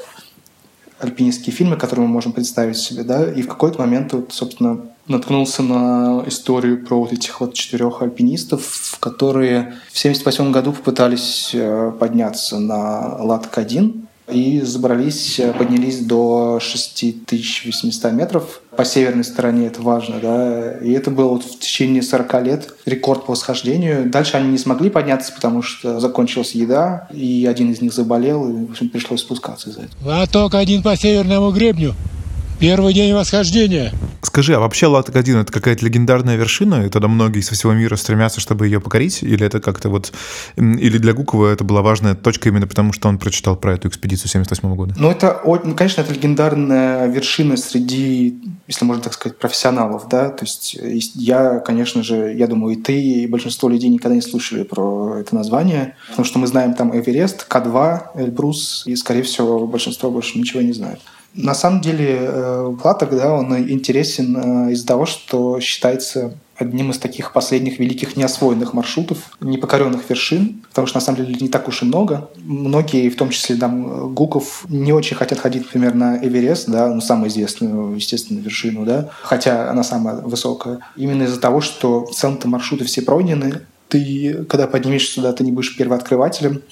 альпинистские 1.00 1.54
фильмы, 1.54 1.76
которые 1.76 2.06
мы 2.06 2.12
можем 2.12 2.32
представить 2.32 2.76
себе, 2.76 3.02
да, 3.02 3.30
и 3.30 3.42
в 3.42 3.48
какой-то 3.48 3.78
момент, 3.78 4.12
вот, 4.12 4.32
собственно, 4.32 4.80
наткнулся 5.06 5.62
на 5.62 6.24
историю 6.26 6.84
про 6.84 7.00
вот 7.00 7.12
этих 7.12 7.40
вот 7.40 7.54
четырех 7.54 8.02
альпинистов, 8.02 8.96
которые 9.00 9.74
в 9.90 9.98
78 9.98 10.52
году 10.52 10.72
попытались 10.72 11.50
э, 11.54 11.92
подняться 11.98 12.58
на 12.58 13.16
Латк-1, 13.22 14.07
и 14.30 14.60
забрались, 14.60 15.38
э, 15.40 15.52
поднялись 15.52 16.00
до 16.00 16.58
6800 16.60 18.12
метров. 18.12 18.60
По 18.76 18.84
северной 18.84 19.24
стороне 19.24 19.66
это 19.66 19.82
важно, 19.82 20.16
да. 20.20 20.72
И 20.78 20.92
это 20.92 21.10
было 21.10 21.28
вот 21.30 21.44
в 21.44 21.58
течение 21.58 22.02
40 22.02 22.42
лет 22.42 22.74
рекорд 22.86 23.26
по 23.26 23.32
восхождению. 23.32 24.08
Дальше 24.10 24.36
они 24.36 24.50
не 24.50 24.58
смогли 24.58 24.90
подняться, 24.90 25.32
потому 25.32 25.62
что 25.62 26.00
закончилась 26.00 26.52
еда, 26.52 27.08
и 27.12 27.46
один 27.50 27.72
из 27.72 27.80
них 27.80 27.92
заболел, 27.92 28.48
и, 28.48 28.66
в 28.66 28.70
общем, 28.70 28.88
пришлось 28.88 29.20
спускаться 29.20 29.70
из-за 29.70 29.82
этого. 29.82 30.22
А 30.22 30.26
только 30.26 30.58
один 30.58 30.82
по 30.82 30.96
северному 30.96 31.50
гребню. 31.50 31.94
Первый 32.60 32.92
день 32.92 33.14
восхождения. 33.14 33.92
Скажи, 34.20 34.52
а 34.54 34.58
вообще 34.58 34.86
Латек-1 34.86 35.42
это 35.42 35.52
какая-то 35.52 35.84
легендарная 35.84 36.34
вершина, 36.34 36.84
и 36.86 36.88
тогда 36.88 37.06
многие 37.06 37.40
со 37.40 37.54
всего 37.54 37.72
мира 37.72 37.94
стремятся, 37.94 38.40
чтобы 38.40 38.66
ее 38.66 38.80
покорить? 38.80 39.22
Или 39.22 39.46
это 39.46 39.60
как-то 39.60 39.88
вот... 39.88 40.12
Или 40.56 40.98
для 40.98 41.12
Гукова 41.12 41.52
это 41.52 41.62
была 41.62 41.82
важная 41.82 42.16
точка 42.16 42.48
именно 42.48 42.66
потому, 42.66 42.92
что 42.92 43.08
он 43.08 43.18
прочитал 43.18 43.54
про 43.54 43.74
эту 43.74 43.86
экспедицию 43.86 44.28
78 44.28 44.74
года? 44.74 44.94
Ну, 44.98 45.08
это, 45.08 45.40
ну, 45.44 45.74
конечно, 45.76 46.00
это 46.00 46.12
легендарная 46.12 47.06
вершина 47.06 47.56
среди, 47.56 48.38
если 48.66 48.84
можно 48.84 49.04
так 49.04 49.12
сказать, 49.12 49.38
профессионалов, 49.38 50.08
да? 50.08 50.30
То 50.30 50.44
есть 50.44 50.76
я, 51.14 51.60
конечно 51.60 52.02
же, 52.02 52.34
я 52.36 52.48
думаю, 52.48 52.76
и 52.76 52.82
ты, 52.82 53.00
и 53.00 53.26
большинство 53.28 53.68
людей 53.68 53.88
никогда 53.88 54.16
не 54.16 54.22
слышали 54.22 54.64
про 54.64 55.18
это 55.20 55.32
название, 55.32 55.94
потому 56.08 56.26
что 56.26 56.40
мы 56.40 56.48
знаем 56.48 56.74
там 56.74 56.96
Эверест, 56.96 57.46
К2, 57.48 58.16
Эльбрус, 58.16 58.82
и, 58.84 58.96
скорее 58.96 59.22
всего, 59.22 59.64
большинство 59.66 60.10
больше 60.10 60.38
ничего 60.38 60.60
не 60.60 60.72
знает. 60.72 60.98
На 61.34 61.54
самом 61.54 61.80
деле 61.80 62.74
Платок, 62.82 63.10
да, 63.10 63.32
он 63.32 63.56
интересен 63.70 64.68
э, 64.68 64.72
из-за 64.72 64.86
того, 64.86 65.06
что 65.06 65.60
считается 65.60 66.34
одним 66.58 66.90
из 66.90 66.98
таких 66.98 67.32
последних 67.32 67.78
великих 67.78 68.16
неосвоенных 68.16 68.74
маршрутов, 68.74 69.18
непокоренных 69.40 70.08
вершин, 70.08 70.62
потому 70.68 70.86
что 70.86 70.96
на 70.96 71.00
самом 71.00 71.24
деле 71.24 71.36
не 71.40 71.48
так 71.48 71.68
уж 71.68 71.82
и 71.82 71.86
много. 71.86 72.30
Многие, 72.38 73.08
в 73.08 73.16
том 73.16 73.30
числе 73.30 73.56
там 73.56 74.12
Гуков, 74.14 74.64
не 74.68 74.92
очень 74.92 75.16
хотят 75.16 75.38
ходить, 75.38 75.64
например, 75.64 75.94
на 75.94 76.18
Эверест, 76.18 76.68
да, 76.68 76.92
ну, 76.92 77.00
самую 77.00 77.28
известную, 77.30 77.94
естественно, 77.94 78.40
вершину, 78.40 78.84
да, 78.84 79.08
хотя 79.22 79.70
она 79.70 79.84
самая 79.84 80.16
высокая. 80.16 80.80
Именно 80.96 81.24
из-за 81.24 81.40
того, 81.40 81.60
что 81.60 82.06
в 82.06 82.12
целом-то 82.12 82.48
маршруты 82.48 82.84
все 82.84 83.02
пройдены, 83.02 83.60
ты, 83.88 84.44
когда 84.48 84.66
поднимешься 84.66 85.14
сюда, 85.14 85.32
ты 85.32 85.44
не 85.44 85.52
будешь 85.52 85.76
первооткрывателем. 85.76 86.62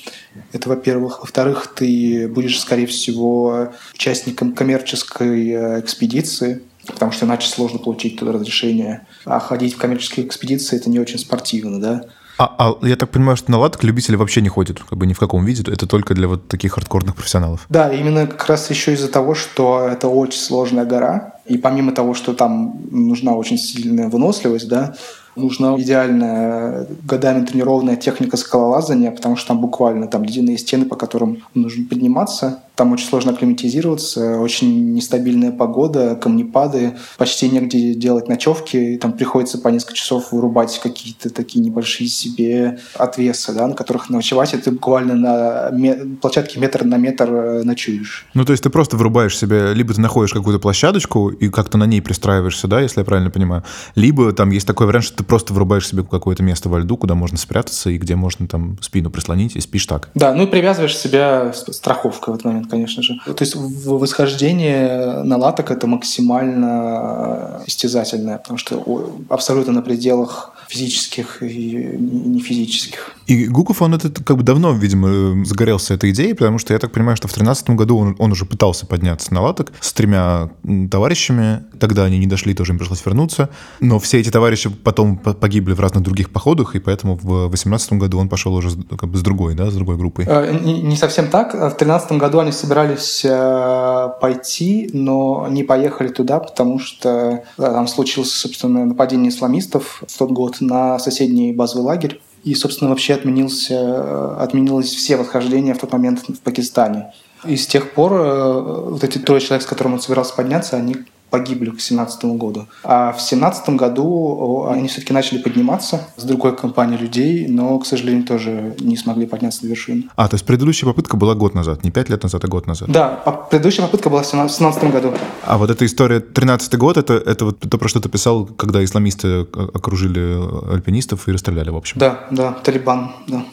Это, 0.52 0.68
во-первых. 0.68 1.20
Во-вторых, 1.20 1.72
ты 1.74 2.28
будешь, 2.28 2.60
скорее 2.60 2.86
всего, 2.86 3.72
участником 3.94 4.52
коммерческой 4.52 5.50
э, 5.50 5.80
экспедиции, 5.80 6.62
потому 6.86 7.12
что 7.12 7.26
иначе 7.26 7.48
сложно 7.48 7.78
получить 7.78 8.18
туда 8.18 8.32
разрешение. 8.32 9.06
А 9.24 9.40
ходить 9.40 9.74
в 9.74 9.78
коммерческие 9.78 10.26
экспедиции– 10.26 10.76
это 10.78 10.90
не 10.90 11.00
очень 11.00 11.18
спортивно, 11.18 11.80
да. 11.80 12.04
А, 12.38 12.54
а 12.58 12.86
я 12.86 12.96
так 12.96 13.10
понимаю, 13.10 13.36
что 13.36 13.50
на 13.50 13.58
латок 13.58 13.82
любители 13.82 14.16
вообще 14.16 14.42
не 14.42 14.48
ходят, 14.48 14.80
как 14.80 14.98
бы 14.98 15.06
ни 15.06 15.14
в 15.14 15.18
каком 15.18 15.44
виде, 15.44 15.62
это 15.70 15.86
только 15.86 16.14
для 16.14 16.28
вот 16.28 16.48
таких 16.48 16.72
хардкорных 16.72 17.16
профессионалов. 17.16 17.64
Да, 17.70 17.90
именно 17.92 18.26
как 18.26 18.46
раз 18.46 18.68
еще 18.68 18.92
из-за 18.92 19.08
того, 19.08 19.34
что 19.34 19.88
это 19.90 20.08
очень 20.08 20.38
сложная 20.38 20.84
гора, 20.84 21.36
и 21.46 21.56
помимо 21.56 21.92
того, 21.92 22.12
что 22.12 22.34
там 22.34 22.78
нужна 22.90 23.34
очень 23.34 23.56
сильная 23.56 24.08
выносливость, 24.08 24.68
да, 24.68 24.94
нужна 25.36 25.78
идеальная 25.80 26.86
годами 27.04 27.44
тренированная 27.44 27.96
техника 27.96 28.36
скалолазания, 28.36 29.10
потому 29.10 29.36
что 29.36 29.48
там 29.48 29.60
буквально 29.60 30.08
там 30.08 30.24
ледяные 30.24 30.58
стены, 30.58 30.86
по 30.86 30.96
которым 30.96 31.44
нужно 31.54 31.86
подниматься. 31.88 32.62
Там 32.76 32.92
очень 32.92 33.08
сложно 33.08 33.32
акклиматизироваться, 33.32 34.38
очень 34.38 34.92
нестабильная 34.92 35.50
погода, 35.50 36.14
камнепады, 36.14 36.96
почти 37.18 37.48
негде 37.48 37.94
делать 37.94 38.28
ночевки. 38.28 38.98
Там 39.00 39.14
приходится 39.14 39.58
по 39.58 39.68
несколько 39.68 39.94
часов 39.94 40.32
вырубать 40.32 40.78
какие-то 40.82 41.30
такие 41.30 41.64
небольшие 41.64 42.08
себе 42.08 42.78
отвесы, 42.94 43.52
да, 43.52 43.66
на 43.66 43.74
которых 43.74 44.10
ночевать, 44.10 44.54
и 44.54 44.58
ты 44.58 44.70
буквально 44.70 45.14
на 45.14 46.16
площадке 46.20 46.60
метр 46.60 46.84
на 46.84 46.96
метр 46.96 47.32
э, 47.32 47.62
ночуешь. 47.62 48.26
Ну, 48.34 48.44
то 48.44 48.52
есть 48.52 48.62
ты 48.62 48.70
просто 48.70 48.96
вырубаешь 48.96 49.36
себе, 49.36 49.72
либо 49.72 49.94
ты 49.94 50.00
находишь 50.00 50.32
какую-то 50.32 50.60
площадочку 50.60 51.30
и 51.30 51.48
как-то 51.48 51.78
на 51.78 51.84
ней 51.84 52.00
пристраиваешься, 52.00 52.68
да, 52.68 52.80
если 52.80 53.00
я 53.00 53.04
правильно 53.04 53.30
понимаю, 53.30 53.64
либо 53.94 54.32
там 54.32 54.50
есть 54.50 54.66
такой 54.66 54.86
вариант, 54.86 55.06
что 55.06 55.18
ты 55.18 55.24
просто 55.24 55.52
вырубаешь 55.52 55.88
себе 55.88 56.02
какое-то 56.02 56.42
место 56.42 56.68
во 56.68 56.80
льду, 56.80 56.96
куда 56.96 57.14
можно 57.14 57.38
спрятаться 57.38 57.90
и 57.90 57.98
где 57.98 58.16
можно 58.16 58.46
там 58.46 58.78
спину 58.80 59.10
прислонить 59.10 59.56
и 59.56 59.60
спишь 59.60 59.86
так. 59.86 60.10
Да, 60.14 60.34
ну 60.34 60.44
и 60.44 60.46
привязываешь 60.46 60.96
себя 60.96 61.52
страховкой 61.52 62.34
в 62.34 62.36
этот 62.36 62.44
момент, 62.44 62.65
конечно 62.70 63.02
же. 63.02 63.14
То 63.24 63.44
есть 63.44 63.56
восхождение 63.56 65.22
на 65.22 65.36
латок 65.36 65.70
это 65.70 65.86
максимально 65.86 67.62
истязательное, 67.66 68.38
потому 68.38 68.58
что 68.58 68.82
абсолютно 69.28 69.72
на 69.72 69.82
пределах 69.82 70.52
физических 70.68 71.42
и 71.42 71.96
не 71.98 72.40
физических. 72.40 73.15
И 73.26 73.46
Гуков, 73.46 73.82
он 73.82 73.94
это 73.94 74.10
как 74.22 74.36
бы 74.36 74.42
давно, 74.42 74.72
видимо, 74.72 75.44
загорелся 75.44 75.94
этой 75.94 76.10
идеей, 76.10 76.34
потому 76.34 76.58
что 76.58 76.72
я 76.72 76.78
так 76.78 76.92
понимаю, 76.92 77.16
что 77.16 77.26
в 77.26 77.32
2013 77.32 77.70
году 77.70 77.98
он, 77.98 78.16
он 78.18 78.32
уже 78.32 78.44
пытался 78.44 78.86
подняться 78.86 79.34
на 79.34 79.42
латок 79.42 79.72
с 79.80 79.92
тремя 79.92 80.50
товарищами. 80.90 81.64
Тогда 81.80 82.04
они 82.04 82.18
не 82.18 82.26
дошли, 82.26 82.54
тоже 82.54 82.72
им 82.72 82.78
пришлось 82.78 83.04
вернуться. 83.04 83.50
Но 83.80 83.98
все 83.98 84.20
эти 84.20 84.30
товарищи 84.30 84.70
потом 84.70 85.18
погибли 85.18 85.74
в 85.74 85.80
разных 85.80 86.04
других 86.04 86.30
походах, 86.30 86.76
и 86.76 86.78
поэтому 86.78 87.16
в 87.16 87.48
2018 87.48 87.94
году 87.94 88.18
он 88.18 88.28
пошел 88.28 88.54
уже 88.54 88.70
как 88.96 89.10
бы 89.10 89.18
с 89.18 89.22
другой, 89.22 89.54
да, 89.54 89.70
с 89.70 89.74
другой 89.74 89.96
группой. 89.96 90.24
Э, 90.28 90.56
не, 90.62 90.80
не 90.82 90.96
совсем 90.96 91.28
так. 91.28 91.54
В 91.54 91.58
2013 91.58 92.12
году 92.12 92.38
они 92.38 92.52
собирались 92.52 93.22
э, 93.24 94.08
пойти, 94.20 94.88
но 94.92 95.48
не 95.50 95.64
поехали 95.64 96.08
туда, 96.08 96.38
потому 96.38 96.78
что 96.78 97.42
там 97.56 97.88
случилось, 97.88 98.30
собственно, 98.32 98.84
нападение 98.84 99.30
исламистов 99.30 100.02
в 100.06 100.18
тот 100.18 100.30
год 100.30 100.60
на 100.60 100.98
соседний 100.98 101.52
базовый 101.52 101.84
лагерь. 101.84 102.20
И, 102.46 102.54
собственно, 102.54 102.90
вообще 102.90 103.14
отменился, 103.14 104.40
отменилось 104.40 104.94
все 104.94 105.16
восхождения 105.16 105.74
в 105.74 105.78
тот 105.78 105.90
момент 105.90 106.20
в 106.20 106.38
Пакистане. 106.38 107.12
И 107.44 107.56
с 107.56 107.66
тех 107.66 107.92
пор 107.92 108.12
э, 108.12 108.60
вот 108.90 109.02
эти 109.02 109.18
трое 109.18 109.40
человек, 109.40 109.64
с 109.64 109.68
которыми 109.68 109.94
он 109.94 110.00
собирался 110.00 110.32
подняться, 110.32 110.76
они 110.76 110.94
погибли 111.36 111.66
к 111.66 111.76
2017 111.76 112.24
году. 112.24 112.66
А 112.82 113.12
в 113.12 113.16
2017 113.16 113.68
году 113.70 114.66
они 114.70 114.88
все-таки 114.88 115.12
начали 115.12 115.38
подниматься 115.38 116.08
с 116.16 116.22
другой 116.22 116.56
компанией 116.56 116.98
людей, 116.98 117.46
но, 117.46 117.78
к 117.78 117.86
сожалению, 117.86 118.24
тоже 118.24 118.74
не 118.80 118.96
смогли 118.96 119.26
подняться 119.26 119.64
на 119.64 119.68
вершину. 119.68 120.04
А, 120.16 120.28
то 120.28 120.34
есть 120.34 120.46
предыдущая 120.46 120.88
попытка 120.88 121.18
была 121.18 121.34
год 121.34 121.54
назад, 121.54 121.84
не 121.84 121.90
пять 121.90 122.08
лет 122.08 122.22
назад, 122.22 122.42
а 122.44 122.48
год 122.48 122.66
назад? 122.66 122.90
Да, 122.90 123.08
предыдущая 123.50 123.84
попытка 123.84 124.08
была 124.08 124.22
в 124.22 124.30
2017 124.30 124.84
году. 124.84 125.12
А 125.44 125.58
вот 125.58 125.70
эта 125.70 125.84
история 125.84 126.20
13 126.20 126.78
год, 126.78 126.96
это, 126.96 127.14
это 127.14 127.44
вот 127.44 127.60
то, 127.60 127.76
про 127.76 127.88
что 127.88 128.00
ты 128.00 128.08
писал, 128.08 128.46
когда 128.46 128.82
исламисты 128.82 129.40
окружили 129.40 130.72
альпинистов 130.72 131.28
и 131.28 131.32
расстреляли, 131.32 131.68
в 131.68 131.76
общем? 131.76 131.98
Да, 131.98 132.26
да, 132.30 132.52
Талибан, 132.52 133.12
да. 133.28 133.44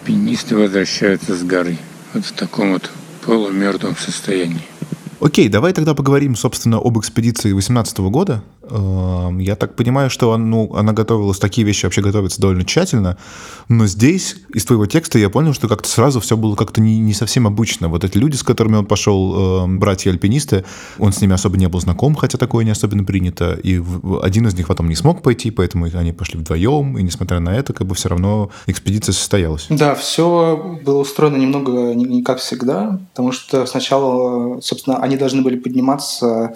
Альпинисты 0.00 0.56
возвращаются 0.56 1.36
с 1.36 1.42
горы 1.42 1.76
вот 2.14 2.24
в 2.24 2.32
таком 2.32 2.72
вот 2.72 2.90
полумертвом 3.26 3.96
состоянии. 3.96 4.62
Окей, 5.20 5.48
давай 5.48 5.72
тогда 5.72 5.94
поговорим, 5.94 6.36
собственно, 6.36 6.78
об 6.78 6.98
экспедиции 6.98 7.50
2018 7.50 7.98
года. 7.98 8.42
Эм, 8.70 9.38
я 9.38 9.56
так 9.56 9.76
понимаю, 9.76 10.10
что 10.10 10.36
ну, 10.36 10.74
она 10.74 10.92
готовилась, 10.92 11.38
такие 11.38 11.66
вещи 11.66 11.84
вообще 11.86 12.00
готовятся 12.00 12.40
довольно 12.40 12.64
тщательно, 12.64 13.16
но 13.68 13.86
здесь 13.86 14.36
из 14.52 14.64
твоего 14.64 14.86
текста 14.86 15.18
я 15.18 15.30
понял, 15.30 15.52
что 15.54 15.68
как-то 15.68 15.88
сразу 15.88 16.20
все 16.20 16.36
было 16.36 16.56
как-то 16.56 16.80
не, 16.80 16.98
не 16.98 17.14
совсем 17.14 17.46
обычно. 17.46 17.88
Вот 17.88 18.04
эти 18.04 18.16
люди, 18.16 18.36
с 18.36 18.42
которыми 18.42 18.76
он 18.76 18.86
пошел, 18.86 19.64
эм, 19.64 19.78
братья-альпинисты, 19.78 20.64
он 20.98 21.12
с 21.12 21.20
ними 21.20 21.34
особо 21.34 21.56
не 21.56 21.68
был 21.68 21.80
знаком, 21.80 22.14
хотя 22.14 22.38
такое 22.38 22.64
не 22.64 22.70
особенно 22.70 23.04
принято, 23.04 23.52
и 23.54 23.82
один 24.22 24.46
из 24.46 24.54
них 24.54 24.68
потом 24.68 24.88
не 24.88 24.94
смог 24.94 25.22
пойти, 25.22 25.50
поэтому 25.50 25.86
они 25.92 26.12
пошли 26.12 26.38
вдвоем, 26.38 26.98
и 26.98 27.02
несмотря 27.02 27.40
на 27.40 27.50
это, 27.50 27.72
как 27.72 27.86
бы 27.86 27.94
все 27.94 28.08
равно 28.08 28.50
экспедиция 28.66 29.12
состоялась. 29.12 29.66
Да, 29.68 29.94
все 29.94 30.78
было 30.84 30.98
устроено 30.98 31.36
немного 31.36 31.94
не, 31.94 32.04
не 32.04 32.22
как 32.22 32.38
всегда, 32.38 33.00
потому 33.10 33.32
что 33.32 33.66
сначала, 33.66 34.60
собственно, 34.60 34.98
они 34.98 35.16
должны 35.16 35.42
были 35.42 35.58
подниматься 35.58 36.54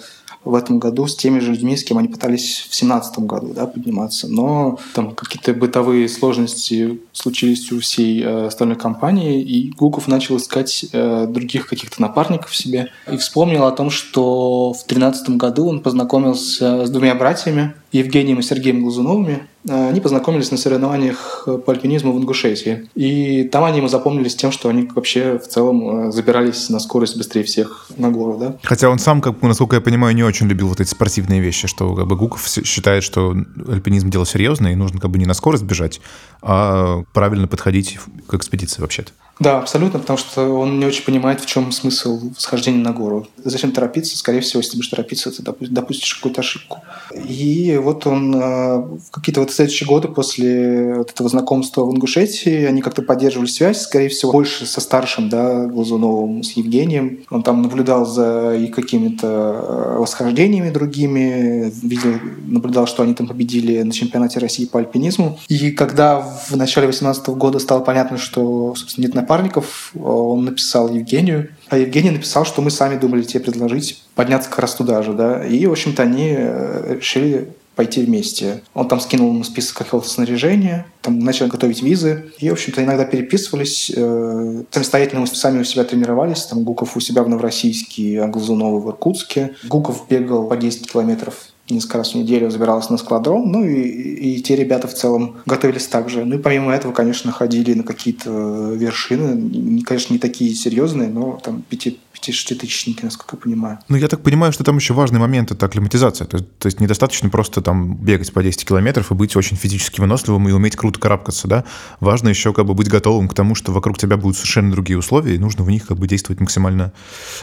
в 0.49 0.55
этом 0.55 0.79
году 0.79 1.07
с 1.07 1.15
теми 1.15 1.39
же 1.39 1.51
людьми, 1.51 1.77
с 1.77 1.83
кем 1.83 1.97
они 1.97 2.07
пытались 2.07 2.59
в 2.59 2.69
2017 2.69 3.19
году 3.19 3.53
да, 3.55 3.67
подниматься. 3.67 4.27
Но 4.27 4.79
там 4.93 5.15
какие-то 5.15 5.53
бытовые 5.53 6.09
сложности 6.09 6.99
случились 7.13 7.71
у 7.71 7.79
всей 7.79 8.21
э, 8.21 8.47
остальной 8.47 8.77
компании, 8.77 9.41
и 9.41 9.71
Гуков 9.71 10.07
начал 10.07 10.37
искать 10.37 10.85
э, 10.91 11.27
других 11.27 11.67
каких-то 11.67 12.01
напарников 12.01 12.55
себе. 12.55 12.91
И 13.11 13.17
вспомнил 13.17 13.65
о 13.65 13.71
том, 13.71 13.89
что 13.89 14.73
в 14.73 14.87
2013 14.87 15.29
году 15.31 15.67
он 15.67 15.81
познакомился 15.81 16.85
с 16.85 16.89
двумя 16.89 17.15
братьями, 17.15 17.73
Евгением 17.91 18.39
и 18.39 18.41
Сергеем 18.41 18.81
Глазуновыми. 18.81 19.47
Э, 19.67 19.89
они 19.89 19.99
познакомились 19.99 20.51
на 20.51 20.57
соревнованиях 20.57 21.47
по 21.65 21.73
альпинизму 21.73 22.13
в 22.13 22.17
Ингушетии. 22.17 22.89
И 22.95 23.43
там 23.43 23.63
они 23.63 23.77
ему 23.77 23.87
запомнились 23.87 24.35
тем, 24.35 24.51
что 24.51 24.69
они 24.69 24.87
вообще 24.93 25.39
в 25.39 25.47
целом 25.47 26.07
э, 26.07 26.11
забирались 26.11 26.69
на 26.69 26.79
скорость 26.79 27.17
быстрее 27.17 27.43
всех 27.43 27.87
на 27.97 28.09
гору. 28.09 28.37
Да? 28.39 28.57
Хотя 28.63 28.89
он 28.89 28.99
сам, 28.99 29.21
как, 29.21 29.41
насколько 29.41 29.75
я 29.75 29.81
понимаю, 29.81 30.15
не 30.15 30.23
очень 30.23 30.47
любил 30.47 30.67
вот 30.67 30.79
эти 30.79 30.89
спортивные 30.89 31.41
вещи, 31.41 31.67
что 31.67 31.95
как 31.95 32.07
бы 32.07 32.15
Гуков 32.15 32.47
считает, 32.47 33.03
что 33.03 33.35
альпинизм 33.67 34.09
дело 34.09 34.25
серьезное, 34.25 34.73
и 34.73 34.75
нужно 34.75 34.99
как 34.99 35.09
бы 35.11 35.17
не 35.17 35.25
на 35.25 35.33
скорость 35.33 35.63
бежать, 35.63 35.99
а 36.41 37.03
правильно 37.13 37.47
подходить 37.47 37.99
к 38.27 38.33
экспедиции 38.33 38.81
вообще-то. 38.81 39.11
Да, 39.39 39.57
абсолютно, 39.57 39.99
потому 39.99 40.19
что 40.19 40.43
он 40.49 40.79
не 40.79 40.85
очень 40.85 41.05
понимает, 41.05 41.39
в 41.39 41.45
чем 41.45 41.71
смысл 41.71 42.19
восхождения 42.35 42.83
на 42.83 42.91
гору. 42.91 43.27
Зачем 43.37 43.71
торопиться? 43.71 44.17
Скорее 44.17 44.41
всего, 44.41 44.59
если 44.59 44.75
будешь 44.75 44.89
торопиться, 44.89 45.31
ты 45.31 45.41
допустишь 45.69 46.15
какую-то 46.15 46.41
ошибку. 46.41 46.79
И 47.13 47.79
вот 47.81 48.05
он 48.05 48.35
э, 48.35 48.77
в 48.77 49.11
какие-то 49.11 49.39
вот 49.39 49.51
следующие 49.51 49.87
годы 49.87 50.09
после 50.09 50.95
вот 50.95 51.11
этого 51.11 51.29
знакомства 51.29 51.85
в 51.85 51.91
Ингушетии, 51.91 52.65
они 52.65 52.81
как-то 52.81 53.01
поддерживали 53.01 53.47
связь, 53.47 53.81
скорее 53.81 54.09
всего, 54.09 54.33
больше 54.33 54.65
со 54.65 54.81
старшим, 54.81 55.29
да, 55.29 55.67
Глазуновым, 55.67 56.43
с 56.43 56.51
Евгением. 56.51 57.19
Он 57.29 57.41
там 57.41 57.61
наблюдал 57.61 58.05
за 58.05 58.55
их 58.55 58.75
какими-то 58.75 59.27
э, 59.27 59.97
восхождениями 59.99 60.69
другими, 60.69 61.71
видел, 61.81 62.15
наблюдал, 62.45 62.87
что 62.87 63.03
они 63.03 63.13
там 63.13 63.27
победили 63.27 63.81
на 63.83 63.93
чемпионате 63.93 64.39
России 64.39 64.65
по 64.65 64.79
альпинизму. 64.79 65.39
И 65.47 65.71
когда 65.71 66.19
в 66.19 66.57
начале 66.57 66.87
2018 66.87 67.29
года 67.29 67.59
стало 67.59 67.79
понятно, 67.79 68.17
что, 68.17 68.73
собственно, 68.75 69.05
нет 69.05 69.15
напарников, 69.29 69.91
он 69.95 70.45
написал 70.45 70.89
Евгению, 70.89 71.49
а 71.69 71.77
Евгений 71.77 72.09
написал, 72.09 72.45
что 72.45 72.63
мы 72.63 72.71
сами 72.71 72.99
думали 72.99 73.21
тебе 73.21 73.41
предложить 73.41 74.03
подняться 74.15 74.49
как 74.49 74.59
раз 74.59 74.73
туда 74.73 75.03
же, 75.03 75.13
да, 75.13 75.45
и, 75.45 75.67
в 75.67 75.71
общем-то, 75.71 76.01
они 76.01 76.33
э, 76.35 76.95
решили 76.95 77.49
пойти 77.75 78.01
вместе. 78.01 78.61
Он 78.73 78.87
там 78.87 78.99
скинул 78.99 79.31
ему 79.31 79.43
список 79.43 79.77
какого-то 79.77 80.09
снаряжения, 80.09 80.87
там 81.01 81.19
начали 81.19 81.47
готовить 81.47 81.83
визы, 81.83 82.31
и, 82.39 82.49
в 82.49 82.53
общем-то, 82.53 82.83
иногда 82.83 83.05
переписывались, 83.05 83.91
э, 83.95 84.63
самостоятельно 84.71 85.25
сами 85.27 85.61
у 85.61 85.63
себя 85.63 85.83
тренировались, 85.83 86.45
там 86.45 86.63
Гуков 86.63 86.97
у 86.97 86.99
себя 86.99 87.21
в 87.21 87.29
Новороссийске, 87.29 88.21
а 88.23 88.27
Глазунова 88.27 88.79
в 88.79 88.89
Иркутске. 88.89 89.55
Гуков 89.65 90.07
бегал 90.09 90.47
по 90.47 90.57
10 90.57 90.91
километров 90.91 91.35
несколько 91.69 91.99
раз 91.99 92.11
в 92.11 92.15
неделю 92.15 92.49
забиралась 92.49 92.89
на 92.89 92.97
складром, 92.97 93.51
ну 93.51 93.63
и, 93.63 93.79
и 93.79 94.41
те 94.41 94.55
ребята 94.55 94.87
в 94.87 94.93
целом 94.93 95.37
готовились 95.45 95.87
так 95.87 96.09
же. 96.09 96.25
Ну 96.25 96.35
и 96.35 96.41
помимо 96.41 96.73
этого, 96.73 96.91
конечно, 96.91 97.31
ходили 97.31 97.73
на 97.73 97.83
какие-то 97.83 98.73
вершины, 98.75 99.81
конечно, 99.83 100.13
не 100.13 100.19
такие 100.19 100.53
серьезные, 100.53 101.09
но 101.09 101.39
там 101.43 101.63
пяти 101.69 101.99
эти 102.21 102.31
шеститысячники, 102.31 103.03
насколько 103.03 103.35
я 103.35 103.41
понимаю. 103.41 103.79
Ну, 103.87 103.97
я 103.97 104.07
так 104.07 104.21
понимаю, 104.21 104.51
что 104.51 104.63
там 104.63 104.77
еще 104.77 104.93
важный 104.93 105.19
момент— 105.19 105.51
это 105.51 105.65
акклиматизация. 105.65 106.27
То, 106.27 106.39
то 106.39 106.65
есть 106.65 106.79
недостаточно 106.79 107.29
просто 107.29 107.61
там 107.61 107.95
бегать 107.95 108.31
по 108.33 108.43
10 108.43 108.65
километров 108.65 109.11
и 109.11 109.15
быть 109.15 109.35
очень 109.35 109.57
физически 109.57 110.01
выносливым 110.01 110.47
и 110.49 110.51
уметь 110.51 110.75
круто 110.75 110.99
карабкаться, 110.99 111.47
да? 111.47 111.63
Важно 111.99 112.29
еще 112.29 112.53
как 112.53 112.65
бы 112.65 112.73
быть 112.73 112.89
готовым 112.89 113.27
к 113.27 113.33
тому, 113.33 113.55
что 113.55 113.71
вокруг 113.71 113.97
тебя 113.97 114.17
будут 114.17 114.37
совершенно 114.37 114.71
другие 114.71 114.97
условия, 114.97 115.35
и 115.35 115.37
нужно 115.37 115.63
в 115.63 115.69
них 115.69 115.87
как 115.87 115.97
бы 115.97 116.07
действовать 116.07 116.41
максимально... 116.41 116.91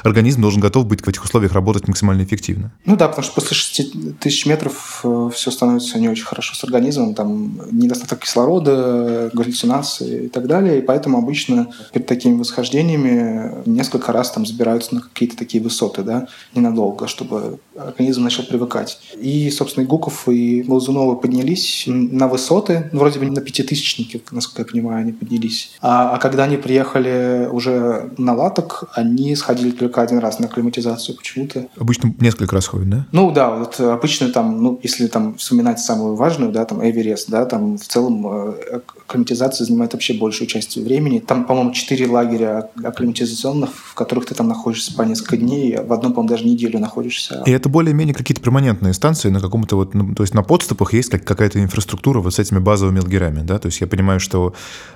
Организм 0.03 0.43
должен 0.43 0.61
готов 0.61 0.87
быть 0.87 1.05
в 1.05 1.09
этих 1.09 1.25
условиях 1.25 1.53
работать 1.53 1.89
максимально 1.89 2.23
эффективно. 2.23 2.73
Ну 2.85 2.97
да, 2.97 3.09
потому 3.09 3.25
что 3.25 3.35
после 3.35 3.57
6 3.57 4.19
тысяч 4.21 4.47
метров 4.47 5.01
э, 5.05 5.31
все 5.35 5.51
становится 5.51 5.99
не 5.99 6.09
очень 6.09 6.25
хорошо 6.25 6.55
с 6.55 6.65
организмом, 6.65 7.15
там 7.15 7.61
недостаток 7.71 8.21
кислорода, 8.21 9.31
галлюцинации 9.33 10.27
и 10.27 10.29
так 10.29 10.47
далее, 10.47 10.79
и 10.79 10.83
поэтому 10.83 11.19
обычно 11.19 11.69
перед 11.93 12.07
такими 12.07 12.39
восхождениями 12.39 13.67
несколько 13.67 14.13
раз 14.13 14.31
там 14.31 14.45
забирают 14.45 14.66
забираются 14.67 14.95
на 14.95 15.01
какие-то 15.01 15.37
такие 15.37 15.63
высоты, 15.63 16.03
да, 16.03 16.27
ненадолго, 16.55 17.07
чтобы 17.07 17.59
организм 17.77 18.25
начал 18.25 18.43
привыкать. 18.45 18.99
И, 19.21 19.51
собственно, 19.51 19.85
и 19.85 19.87
Гуков, 19.87 20.29
и 20.29 20.63
Глазуновы 20.63 21.17
поднялись 21.17 21.85
на 21.87 22.27
высоты, 22.27 22.89
ну, 22.93 23.01
вроде 23.01 23.19
бы 23.19 23.27
на 23.27 23.41
пятитысячники, 23.41 24.23
насколько 24.31 24.63
я 24.63 24.67
понимаю, 24.67 25.01
они 25.03 25.13
поднялись. 25.13 25.77
А, 25.81 26.15
а 26.15 26.19
когда 26.19 26.45
они 26.45 26.57
приехали 26.57 27.49
уже 27.51 28.11
на 28.19 28.35
латок, 28.35 28.91
они 28.95 29.37
сходили 29.37 29.71
только 29.71 30.03
один 30.03 30.19
раз 30.19 30.39
на 30.39 30.47
акклиматизацию 30.47 31.17
почему-то. 31.17 31.67
Обычно 31.79 32.15
несколько 32.19 32.55
раз 32.55 32.67
ходят, 32.67 32.91
да? 32.91 33.07
Ну 33.13 33.31
да, 33.31 33.51
вот 33.51 33.79
обычно 33.81 34.29
там, 34.31 34.63
ну, 34.63 34.81
если 34.83 35.07
там 35.07 35.37
вспоминать 35.37 35.79
самую 35.79 36.17
важную, 36.17 36.51
да, 36.51 36.65
там 36.65 36.83
Эверест, 36.83 37.31
да, 37.31 37.45
там 37.45 37.79
в 37.79 37.87
целом 37.87 38.27
э, 38.27 38.81
акклиматизация 39.07 39.65
занимает 39.65 39.93
вообще 39.93 40.15
большую 40.15 40.49
часть 40.49 40.77
времени. 40.77 41.21
Там, 41.21 41.45
по-моему, 41.45 41.73
четыре 41.73 42.09
лагеря 42.09 42.71
акклиматизационных, 42.83 43.71
в 43.71 43.95
которых 43.95 44.27
ты 44.27 44.35
там 44.35 44.49
находишься 44.57 44.95
по 44.95 45.03
несколько 45.03 45.37
дней, 45.37 45.77
в 45.77 45.93
одном, 45.93 46.13
по-моему, 46.13 46.29
даже 46.29 46.45
неделю 46.45 46.79
находишься. 46.79 47.43
И 47.47 47.51
это 47.51 47.69
более-менее 47.69 48.15
какие-то 48.15 48.43
перманентные 48.43 48.95
станции 48.95 49.29
на 49.29 49.41
каком-то 49.41 49.77
вот, 49.77 49.95
ну, 49.95 50.15
то 50.15 50.23
есть 50.23 50.35
на 50.35 50.43
подступах 50.43 50.93
есть 50.93 51.11
как, 51.11 51.25
какая-то 51.25 51.63
инфраструктура 51.63 52.21
вот 52.21 52.35
с 52.35 52.39
этими 52.39 52.59
базовыми 52.59 53.01
лагерями, 53.01 53.43
да, 53.43 53.59
то 53.59 53.67
есть 53.67 53.81
я 53.81 53.87
понимаю, 53.87 54.21
что 54.21 54.55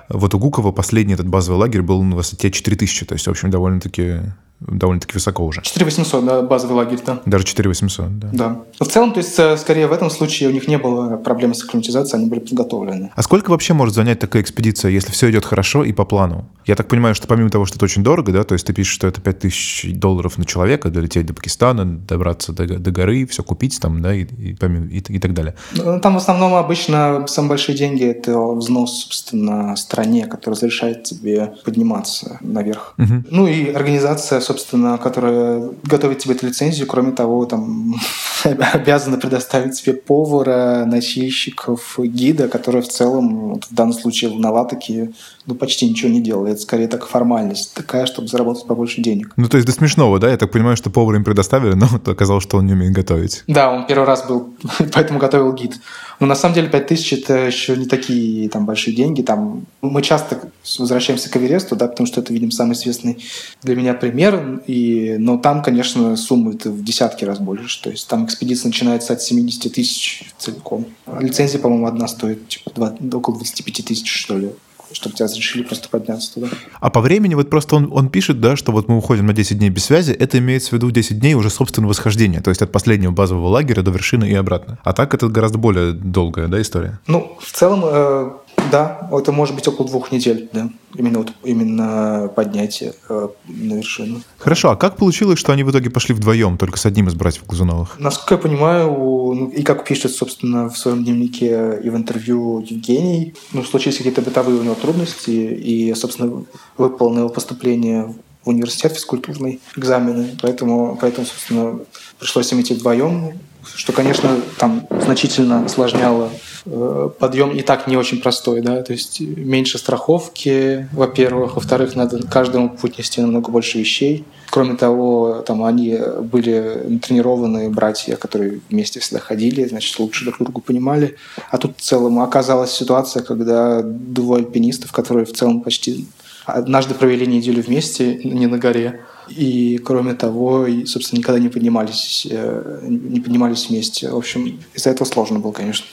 вот 0.09 0.33
у 0.33 0.39
Гукова 0.39 0.71
последний 0.71 1.13
этот 1.13 1.27
базовый 1.27 1.59
лагерь 1.59 1.81
был 1.81 2.01
на 2.03 2.15
высоте 2.15 2.51
4000, 2.51 3.05
то 3.05 3.13
есть, 3.13 3.27
в 3.27 3.29
общем, 3.29 3.49
довольно-таки 3.49 4.21
довольно-таки 4.61 5.13
высоко 5.13 5.45
уже. 5.45 5.61
4800, 5.61 6.25
да, 6.25 6.41
базовый 6.41 6.75
лагерь, 6.75 6.99
да. 7.05 7.21
Даже 7.25 7.45
4800, 7.45 8.19
да. 8.19 8.29
Да. 8.31 8.61
Но 8.79 8.85
в 8.85 8.89
целом, 8.89 9.11
то 9.11 9.19
есть, 9.19 9.37
э, 9.39 9.57
скорее 9.57 9.87
в 9.87 9.91
этом 9.91 10.09
случае 10.09 10.49
у 10.49 10.51
них 10.51 10.67
не 10.67 10.77
было 10.77 11.17
проблем 11.17 11.53
с 11.53 11.63
акклиматизацией, 11.63 12.21
они 12.21 12.29
были 12.29 12.39
подготовлены. 12.39 13.11
А 13.15 13.21
сколько 13.23 13.51
вообще 13.51 13.73
может 13.73 13.95
занять 13.95 14.19
такая 14.19 14.41
экспедиция, 14.41 14.91
если 14.91 15.11
все 15.11 15.29
идет 15.29 15.45
хорошо 15.45 15.83
и 15.83 15.93
по 15.93 16.05
плану? 16.05 16.47
Я 16.65 16.75
так 16.75 16.87
понимаю, 16.87 17.15
что 17.15 17.27
помимо 17.27 17.49
того, 17.49 17.65
что 17.65 17.77
это 17.77 17.85
очень 17.85 18.03
дорого, 18.03 18.31
да, 18.31 18.43
то 18.43 18.53
есть 18.53 18.65
ты 18.65 18.73
пишешь, 18.73 18.93
что 18.93 19.07
это 19.07 19.19
5000 19.21 19.93
долларов 19.93 20.37
на 20.37 20.45
человека, 20.45 20.89
долететь 20.89 21.25
до 21.25 21.33
Пакистана, 21.33 21.85
добраться 21.85 22.53
до, 22.53 22.67
до 22.67 22.91
горы, 22.91 23.25
все 23.25 23.43
купить 23.43 23.79
там, 23.79 24.01
да, 24.01 24.13
и, 24.13 24.23
и, 24.23 24.51
и, 24.51 24.97
и 24.97 25.19
так 25.19 25.33
далее. 25.33 25.55
Ну, 25.73 25.99
там 25.99 26.13
в 26.13 26.17
основном 26.17 26.53
обычно 26.53 27.25
самые 27.27 27.49
большие 27.49 27.77
деньги– 27.77 28.05
это 28.05 28.37
взнос, 28.37 29.03
собственно, 29.03 29.75
стране, 29.75 30.25
которая 30.25 30.55
разрешает 30.55 31.03
тебе 31.03 31.53
подниматься 31.63 32.37
наверх. 32.41 32.93
Угу. 32.97 33.23
Ну 33.29 33.47
и 33.47 33.71
организация, 33.71 34.39
собственно, 34.51 34.97
которая 34.97 35.69
готовит 35.83 36.19
тебе 36.19 36.35
эту 36.35 36.47
лицензию, 36.47 36.85
кроме 36.85 37.13
того, 37.13 37.45
там 37.45 37.95
обязана 38.43 39.17
предоставить 39.17 39.81
тебе 39.81 39.93
повара, 39.93 40.83
носильщиков, 40.85 41.97
гида, 41.97 42.49
который 42.49 42.81
в 42.81 42.89
целом, 42.89 43.53
вот 43.53 43.65
в 43.65 43.73
данном 43.73 43.93
случае 43.93 44.31
в 44.31 44.39
Наватоке, 44.39 45.11
ну, 45.45 45.55
почти 45.55 45.89
ничего 45.89 46.11
не 46.11 46.21
делал. 46.21 46.45
Это 46.45 46.59
скорее 46.59 46.87
так 46.87 47.07
формальность 47.07 47.73
такая, 47.73 48.05
чтобы 48.05 48.27
заработать 48.27 48.67
побольше 48.67 49.01
денег. 49.01 49.33
Ну, 49.37 49.47
то 49.47 49.55
есть 49.55 49.67
до 49.67 49.73
смешного, 49.73 50.19
да? 50.19 50.29
Я 50.29 50.37
так 50.37 50.51
понимаю, 50.51 50.75
что 50.75 50.89
повара 50.89 51.17
им 51.17 51.23
предоставили, 51.23 51.73
но 51.73 51.87
оказалось, 52.05 52.43
что 52.43 52.57
он 52.57 52.67
не 52.67 52.73
умеет 52.73 52.93
готовить. 52.93 53.43
Да, 53.47 53.71
он 53.71 53.87
первый 53.87 54.05
раз 54.05 54.27
был, 54.27 54.53
поэтому 54.93 55.19
готовил 55.19 55.53
гид. 55.53 55.79
Но 56.19 56.27
на 56.27 56.35
самом 56.35 56.53
деле 56.53 56.69
5000 56.69 57.13
это 57.13 57.33
еще 57.47 57.75
не 57.75 57.87
такие 57.87 58.47
там 58.49 58.67
большие 58.67 58.95
деньги. 58.95 59.23
Там 59.23 59.65
мы 59.81 60.03
часто 60.03 60.39
возвращаемся 60.77 61.31
к 61.31 61.37
Эвересту, 61.37 61.75
да, 61.75 61.87
потому 61.87 62.05
что 62.05 62.21
это, 62.21 62.31
видимо, 62.31 62.51
самый 62.51 62.73
известный 62.73 63.17
для 63.63 63.75
меня 63.75 63.95
пример. 63.95 64.39
И, 64.67 65.15
но 65.19 65.37
там, 65.37 65.61
конечно, 65.61 66.15
суммы 66.15 66.51
в 66.51 66.83
десятки 66.83 67.25
раз 67.25 67.39
больше. 67.39 67.81
То 67.81 67.89
есть 67.89 68.07
там 68.07 68.25
экспедиция 68.25 68.69
начинается 68.69 69.13
от 69.13 69.21
70 69.21 69.73
тысяч 69.73 70.23
целиком. 70.37 70.85
Лицензия, 71.19 71.59
по-моему, 71.59 71.87
одна 71.87 72.07
стоит 72.07 72.47
типа, 72.47 72.71
2, 72.99 73.17
около 73.17 73.37
25 73.37 73.85
тысяч, 73.85 74.11
что 74.11 74.37
ли 74.37 74.51
чтобы 74.93 75.15
тебя 75.15 75.25
разрешили 75.25 75.63
просто 75.63 75.89
подняться 75.89 76.33
туда. 76.33 76.47
А 76.79 76.89
по 76.89 77.01
времени 77.01 77.35
вот 77.35 77.49
просто 77.49 77.75
он, 77.75 77.89
он 77.91 78.09
пишет, 78.09 78.39
да, 78.39 78.55
что 78.55 78.71
вот 78.71 78.87
мы 78.87 78.97
уходим 78.97 79.25
на 79.25 79.33
10 79.33 79.57
дней 79.57 79.69
без 79.69 79.85
связи, 79.85 80.11
это 80.11 80.37
имеется 80.37 80.69
в 80.69 80.73
виду 80.73 80.91
10 80.91 81.19
дней 81.19 81.33
уже 81.33 81.49
собственного 81.49 81.91
восхождения, 81.91 82.41
то 82.41 82.49
есть 82.49 82.61
от 82.61 82.71
последнего 82.71 83.11
базового 83.11 83.47
лагеря 83.47 83.81
до 83.81 83.91
вершины 83.91 84.29
и 84.29 84.33
обратно. 84.33 84.79
А 84.83 84.93
так 84.93 85.13
это 85.13 85.27
гораздо 85.27 85.57
более 85.57 85.93
долгая, 85.93 86.47
да, 86.47 86.61
история? 86.61 86.99
Ну, 87.07 87.37
в 87.39 87.51
целом, 87.51 87.81
э, 87.83 88.31
да, 88.71 89.09
это 89.11 89.31
может 89.31 89.55
быть 89.55 89.67
около 89.67 89.87
двух 89.87 90.11
недель, 90.11 90.49
да. 90.53 90.69
Именно, 90.95 91.19
вот, 91.19 91.33
именно 91.43 92.29
поднятие 92.35 92.93
э, 93.07 93.29
на 93.47 93.73
вершину. 93.75 94.21
Хорошо, 94.37 94.71
а 94.71 94.75
как 94.75 94.97
получилось, 94.97 95.39
что 95.39 95.53
они 95.53 95.63
в 95.63 95.71
итоге 95.71 95.89
пошли 95.89 96.13
вдвоем, 96.13 96.57
только 96.57 96.77
с 96.77 96.85
одним 96.85 97.07
из 97.07 97.15
братьев 97.15 97.45
Глазуновых? 97.45 97.97
Насколько 97.97 98.35
я 98.35 98.37
понимаю, 98.37 98.91
ну, 98.91 99.49
и 99.49 99.63
как 99.63 99.85
пишет, 99.85 100.11
собственно, 100.11 100.69
в 100.69 100.77
своем 100.77 101.03
дневнике 101.03 101.79
и 101.81 101.89
в 101.89 101.95
интервью 101.95 102.59
Евгений, 102.59 103.33
ну, 103.53 103.63
случились 103.63 103.97
какие-то 103.97 104.21
бытовые 104.21 104.59
у 104.59 104.63
него 104.63 104.75
трудности, 104.75 105.31
и, 105.31 105.93
собственно, 105.93 106.43
выполнил 106.77 107.19
его 107.19 107.29
поступление 107.29 108.13
в 108.43 108.49
университет 108.49 108.93
физкультурный 108.93 109.61
экзамены, 109.77 110.37
поэтому, 110.41 110.97
поэтому, 110.99 111.25
собственно, 111.25 111.79
пришлось 112.19 112.51
им 112.51 112.61
идти 112.61 112.73
вдвоем, 112.73 113.33
что, 113.75 113.93
конечно, 113.93 114.39
там 114.57 114.87
значительно 114.89 115.65
осложняло 115.65 116.29
э, 116.65 117.09
подъем 117.19 117.51
и 117.51 117.61
так 117.61 117.87
не 117.87 117.97
очень 117.97 118.21
простой, 118.21 118.61
да, 118.61 118.81
то 118.81 118.93
есть 118.93 119.19
меньше 119.19 119.77
страховки, 119.77 120.87
во-первых, 120.91 121.55
во-вторых, 121.55 121.95
надо 121.95 122.25
каждому 122.27 122.69
путь 122.69 122.97
нести 122.97 123.21
намного 123.21 123.51
больше 123.51 123.79
вещей. 123.79 124.25
Кроме 124.49 124.75
того, 124.75 125.43
там 125.47 125.63
они 125.63 125.97
были 126.21 126.99
тренированные 127.01 127.69
братья, 127.69 128.17
которые 128.17 128.59
вместе 128.69 128.99
всегда 128.99 129.19
ходили, 129.19 129.65
значит, 129.65 129.97
лучше 129.99 130.25
друг 130.25 130.39
другу 130.39 130.61
понимали. 130.61 131.15
А 131.49 131.57
тут 131.57 131.77
в 131.77 131.81
целом 131.81 132.19
оказалась 132.19 132.71
ситуация, 132.71 133.23
когда 133.23 133.81
двое 133.81 134.43
альпинистов, 134.43 134.91
которые 134.91 135.25
в 135.25 135.33
целом 135.33 135.61
почти 135.61 136.05
однажды 136.45 136.95
провели 136.95 137.25
неделю 137.25 137.63
вместе, 137.63 138.15
не 138.15 138.47
на 138.47 138.57
горе, 138.57 139.01
и, 139.35 139.77
кроме 139.77 140.13
того, 140.13 140.67
и, 140.67 140.85
собственно, 140.85 141.19
никогда 141.19 141.39
не 141.39 141.49
поднимались, 141.49 142.27
э, 142.29 142.79
не 142.83 143.19
поднимались 143.19 143.69
вместе. 143.69 144.09
В 144.09 144.17
общем, 144.17 144.59
из-за 144.73 144.89
этого 144.89 145.07
сложно 145.07 145.39
было, 145.39 145.51
конечно. 145.51 145.85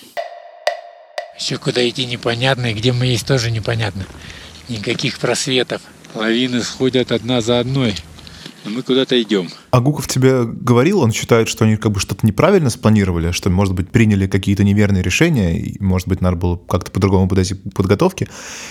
Еще 1.38 1.56
куда 1.58 1.88
идти 1.88 2.04
непонятно, 2.04 2.72
и 2.72 2.74
где 2.74 2.92
мы 2.92 3.06
есть 3.06 3.26
тоже 3.26 3.50
непонятно. 3.50 4.04
Никаких 4.68 5.18
просветов. 5.18 5.80
Лавины 6.14 6.62
сходят 6.62 7.12
одна 7.12 7.40
за 7.40 7.60
одной 7.60 7.94
мы 8.68 8.82
куда-то 8.82 9.20
идем. 9.20 9.48
А 9.70 9.80
Гуков 9.80 10.08
тебе 10.08 10.44
говорил, 10.44 11.00
он 11.00 11.12
считает, 11.12 11.48
что 11.48 11.64
они 11.64 11.76
как 11.76 11.92
бы 11.92 12.00
что-то 12.00 12.26
неправильно 12.26 12.70
спланировали, 12.70 13.32
что, 13.32 13.50
может 13.50 13.74
быть, 13.74 13.90
приняли 13.90 14.26
какие-то 14.26 14.64
неверные 14.64 15.02
решения, 15.02 15.58
и, 15.58 15.82
может 15.82 16.08
быть, 16.08 16.20
надо 16.20 16.36
было 16.36 16.56
как-то 16.56 16.90
по-другому 16.90 17.28
подойти 17.28 17.54
к 17.54 17.74
подготовке, 17.74 18.28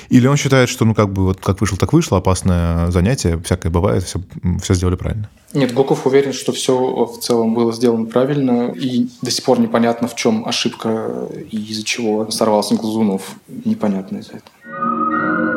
или 0.10 0.28
он 0.28 0.38
считает, 0.38 0.70
что, 0.70 0.86
ну, 0.86 0.94
как 0.94 1.12
бы, 1.12 1.26
вот 1.26 1.40
как 1.40 1.62
вышло, 1.62 1.78
так 1.78 1.94
вышло, 1.94 2.18
опасное 2.18 2.92
занятие, 2.92 3.40
всякое 3.44 3.70
бывает, 3.70 4.04
все, 4.04 4.22
все 4.62 4.74
сделали 4.74 4.96
правильно? 4.96 5.30
Нет, 5.54 5.74
Гуков 5.74 6.06
уверен, 6.06 6.34
что 6.34 6.52
все 6.52 6.76
в 7.06 7.20
целом 7.20 7.54
было 7.54 7.72
сделано 7.74 8.06
правильно, 8.06 8.72
и 8.72 9.08
до 9.22 9.32
сих 9.32 9.44
пор 9.46 9.60
непонятно, 9.60 10.08
в 10.08 10.16
чем 10.16 10.48
ошибка 10.48 11.28
и 11.50 11.58
из-за 11.58 11.84
чего 11.84 12.30
сорвался 12.32 12.76
Глазунов. 12.76 13.36
Непонятно 13.48 14.18
из-за 14.18 14.34
этого. 14.34 15.57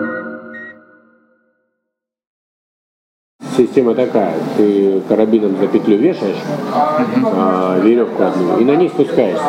Система 3.60 3.94
такая, 3.94 4.32
ты 4.56 5.02
карабином 5.06 5.54
за 5.60 5.66
петлю 5.66 5.98
вешаешь 5.98 6.38
а, 6.72 7.78
веревку 7.78 8.22
одну 8.22 8.58
и 8.58 8.64
на 8.64 8.74
ней 8.74 8.88
спускаешься. 8.88 9.44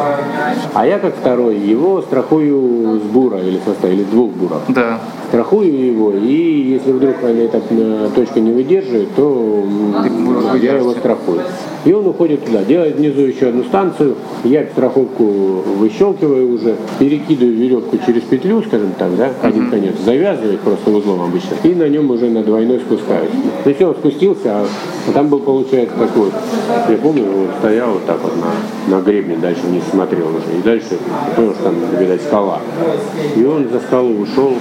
А 0.73 0.85
я 0.85 0.99
как 0.99 1.15
второй 1.15 1.57
его 1.57 2.01
страхую 2.01 2.99
с 2.99 3.03
бура 3.03 3.39
или 3.39 3.61
со 3.63 3.87
или 3.87 4.03
с 4.03 4.07
двух 4.07 4.31
буров. 4.31 4.63
Да. 4.67 4.99
Страхую 5.31 5.93
его, 5.93 6.11
и 6.11 6.73
если 6.73 6.91
вдруг 6.91 7.23
эта 7.23 7.61
э, 7.69 8.09
точка 8.13 8.41
не 8.41 8.51
выдерживает, 8.51 9.15
то 9.15 9.63
я 10.61 10.75
его 10.75 10.91
страхую. 10.91 11.39
И 11.85 11.93
он 11.93 12.05
уходит 12.05 12.43
туда, 12.43 12.65
делает 12.65 12.97
внизу 12.97 13.21
еще 13.21 13.47
одну 13.47 13.63
станцию, 13.63 14.17
я 14.43 14.65
страховку 14.65 15.23
выщелкиваю 15.77 16.53
уже, 16.53 16.75
перекидываю 16.99 17.55
веревку 17.55 17.97
через 18.05 18.23
петлю, 18.23 18.61
скажем 18.61 18.91
так, 18.99 19.15
да, 19.15 19.31
один 19.41 19.71
конец, 19.71 19.95
завязывает 20.03 20.59
просто 20.59 20.91
узлом 20.91 21.21
обычно, 21.21 21.55
и 21.63 21.75
на 21.75 21.87
нем 21.87 22.11
уже 22.11 22.29
на 22.29 22.43
двойной 22.43 22.81
спускаюсь. 22.81 23.31
И 23.63 23.73
все, 23.73 23.87
он 23.87 23.95
спустился, 23.95 24.41
а, 24.47 24.65
а 25.07 25.11
там 25.13 25.29
был, 25.29 25.39
получается, 25.39 25.95
такой, 25.97 26.29
я 26.89 26.97
помню, 26.97 27.23
он 27.23 27.47
стоял 27.59 27.91
вот 27.93 28.05
так 28.05 28.21
вот 28.21 28.33
на, 28.35 28.97
на 28.97 29.01
гребне, 29.01 29.37
дальше 29.37 29.61
вниз 29.63 29.83
смотрел 29.89 30.27
уже, 30.27 30.59
и 30.59 30.61
дальше 30.61 30.97
понял, 31.37 31.53
что 31.53 31.63
там, 31.63 31.75
видать, 31.97 32.21
скала. 32.21 32.59
И 33.37 33.45
он 33.45 33.69
за 33.69 33.79
скалу 33.79 34.19
ушел, 34.19 34.55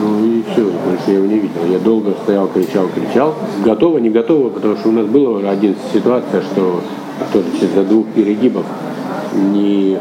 ну 0.00 0.24
и 0.24 0.42
все, 0.52 0.64
больше 0.64 1.04
я 1.08 1.14
его 1.14 1.26
не 1.26 1.38
видел. 1.38 1.64
Я 1.70 1.78
долго 1.78 2.12
стоял, 2.22 2.48
кричал, 2.48 2.86
кричал. 2.94 3.34
Готово, 3.64 3.98
не 3.98 4.10
готово, 4.10 4.50
потому 4.50 4.76
что 4.76 4.88
у 4.88 4.92
нас 4.92 5.06
была 5.06 5.50
один 5.50 5.74
ситуация, 5.92 6.42
что 6.42 6.80
тоже 7.32 7.46
из-за 7.60 7.84
двух 7.84 8.06
перегибов 8.08 8.64
не, 9.34 9.98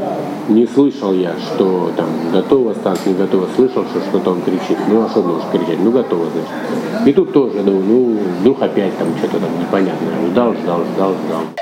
не 0.50 0.68
слышал 0.68 1.14
я, 1.14 1.34
что 1.40 1.92
там 1.96 2.08
готово 2.32 2.74
станция, 2.74 3.14
не 3.14 3.20
готово. 3.20 3.48
Слышал, 3.56 3.86
что 3.86 4.00
что-то 4.02 4.32
он 4.32 4.42
кричит. 4.42 4.78
Ну 4.90 5.04
а 5.04 5.10
что 5.10 5.22
может 5.22 5.50
кричать? 5.52 5.80
Ну 5.84 5.92
готово, 5.92 6.26
значит. 6.32 7.08
И 7.08 7.14
тут 7.14 7.34
тоже, 7.34 7.60
думаю, 7.64 7.84
ну 7.86 8.18
вдруг 8.42 8.62
опять 8.62 8.98
там 8.98 9.08
что-то 9.18 9.40
там 9.40 9.60
непонятное. 9.60 10.30
Ждал, 10.32 10.54
ждал, 10.54 10.82
ждал, 10.96 11.14
ждал. 11.26 11.61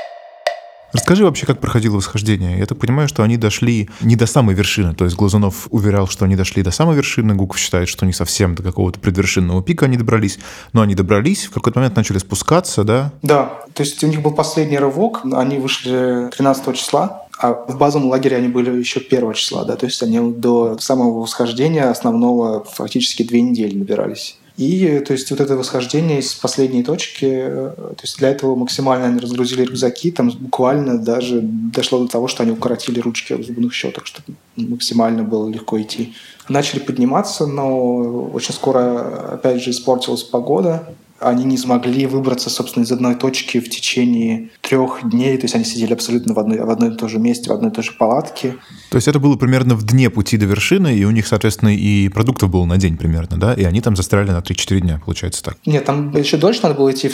Расскажи 0.92 1.24
вообще, 1.24 1.46
как 1.46 1.60
проходило 1.60 1.96
восхождение. 1.96 2.58
Я 2.58 2.66
так 2.66 2.78
понимаю, 2.78 3.08
что 3.08 3.22
они 3.22 3.36
дошли 3.36 3.88
не 4.00 4.16
до 4.16 4.26
самой 4.26 4.54
вершины. 4.54 4.94
То 4.94 5.04
есть 5.04 5.16
Глазунов 5.16 5.68
уверял, 5.70 6.06
что 6.08 6.24
они 6.24 6.36
дошли 6.36 6.62
до 6.62 6.70
самой 6.70 6.96
вершины, 6.96 7.34
Гуков 7.34 7.58
считает, 7.58 7.88
что 7.88 8.06
не 8.06 8.12
совсем 8.12 8.54
до 8.54 8.62
какого-то 8.62 8.98
предвершинного 8.98 9.62
пика 9.62 9.86
они 9.86 9.96
добрались. 9.96 10.38
Но 10.72 10.82
они 10.82 10.94
добрались, 10.94 11.46
в 11.46 11.52
какой-то 11.52 11.78
момент 11.78 11.96
начали 11.96 12.18
спускаться, 12.18 12.84
да? 12.84 13.12
Да, 13.22 13.60
то 13.74 13.82
есть 13.82 14.02
у 14.02 14.06
них 14.08 14.22
был 14.22 14.32
последний 14.32 14.78
рывок, 14.78 15.20
они 15.32 15.58
вышли 15.58 16.30
13 16.36 16.76
числа, 16.76 17.26
а 17.38 17.54
в 17.54 17.78
базовом 17.78 18.08
лагере 18.08 18.36
они 18.36 18.48
были 18.48 18.76
еще 18.76 19.00
1 19.00 19.32
числа, 19.34 19.64
да, 19.64 19.76
то 19.76 19.86
есть 19.86 20.02
они 20.02 20.32
до 20.32 20.76
самого 20.78 21.20
восхождения 21.20 21.88
основного 21.88 22.64
фактически 22.64 23.22
две 23.22 23.40
недели 23.40 23.76
набирались. 23.76 24.36
И 24.60 25.00
то 25.00 25.14
есть 25.14 25.30
вот 25.30 25.40
это 25.40 25.56
восхождение 25.56 26.18
из 26.18 26.34
последней 26.34 26.82
точки, 26.82 27.24
э, 27.24 27.72
то 27.76 28.02
есть 28.02 28.18
для 28.18 28.28
этого 28.28 28.54
максимально 28.54 29.06
они 29.06 29.18
разгрузили 29.18 29.64
рюкзаки, 29.64 30.10
там 30.10 30.28
буквально 30.28 30.98
даже 30.98 31.40
дошло 31.40 32.00
до 32.00 32.08
того, 32.08 32.28
что 32.28 32.42
они 32.42 32.52
укоротили 32.52 33.00
ручки 33.00 33.32
в 33.32 33.42
зубных 33.42 33.72
щеток, 33.72 34.04
чтобы 34.04 34.36
максимально 34.56 35.22
было 35.22 35.48
легко 35.48 35.80
идти. 35.80 36.12
Начали 36.50 36.80
подниматься, 36.80 37.46
но 37.46 38.28
очень 38.34 38.52
скоро 38.52 39.32
опять 39.32 39.62
же 39.62 39.70
испортилась 39.70 40.24
погода, 40.24 40.94
они 41.20 41.44
не 41.44 41.58
смогли 41.58 42.06
выбраться, 42.06 42.50
собственно, 42.50 42.84
из 42.84 42.92
одной 42.92 43.14
точки 43.14 43.60
в 43.60 43.68
течение 43.68 44.50
трех 44.60 45.00
дней. 45.08 45.36
То 45.36 45.44
есть 45.44 45.54
они 45.54 45.64
сидели 45.64 45.92
абсолютно 45.92 46.34
в, 46.34 46.38
одной, 46.38 46.60
в 46.60 46.70
одном 46.70 46.92
и 46.92 46.96
том 46.96 47.08
же 47.08 47.18
месте, 47.18 47.50
в 47.50 47.52
одной 47.52 47.70
и 47.70 47.74
той 47.74 47.84
же 47.84 47.92
палатке. 47.92 48.56
То 48.90 48.96
есть 48.96 49.06
это 49.06 49.18
было 49.18 49.36
примерно 49.36 49.74
в 49.74 49.84
дне 49.84 50.10
пути 50.10 50.36
до 50.36 50.46
вершины, 50.46 50.96
и 50.96 51.04
у 51.04 51.10
них, 51.10 51.26
соответственно, 51.26 51.74
и 51.74 52.08
продуктов 52.08 52.50
было 52.50 52.64
на 52.64 52.78
день 52.78 52.96
примерно, 52.96 53.38
да? 53.38 53.54
И 53.54 53.64
они 53.64 53.80
там 53.80 53.96
застряли 53.96 54.30
на 54.30 54.38
3-4 54.38 54.80
дня, 54.80 55.00
получается 55.04 55.44
так? 55.44 55.58
Нет, 55.66 55.84
там 55.84 56.16
еще 56.16 56.36
дольше 56.36 56.60
надо 56.62 56.74
было 56.74 56.90
идти. 56.90 57.10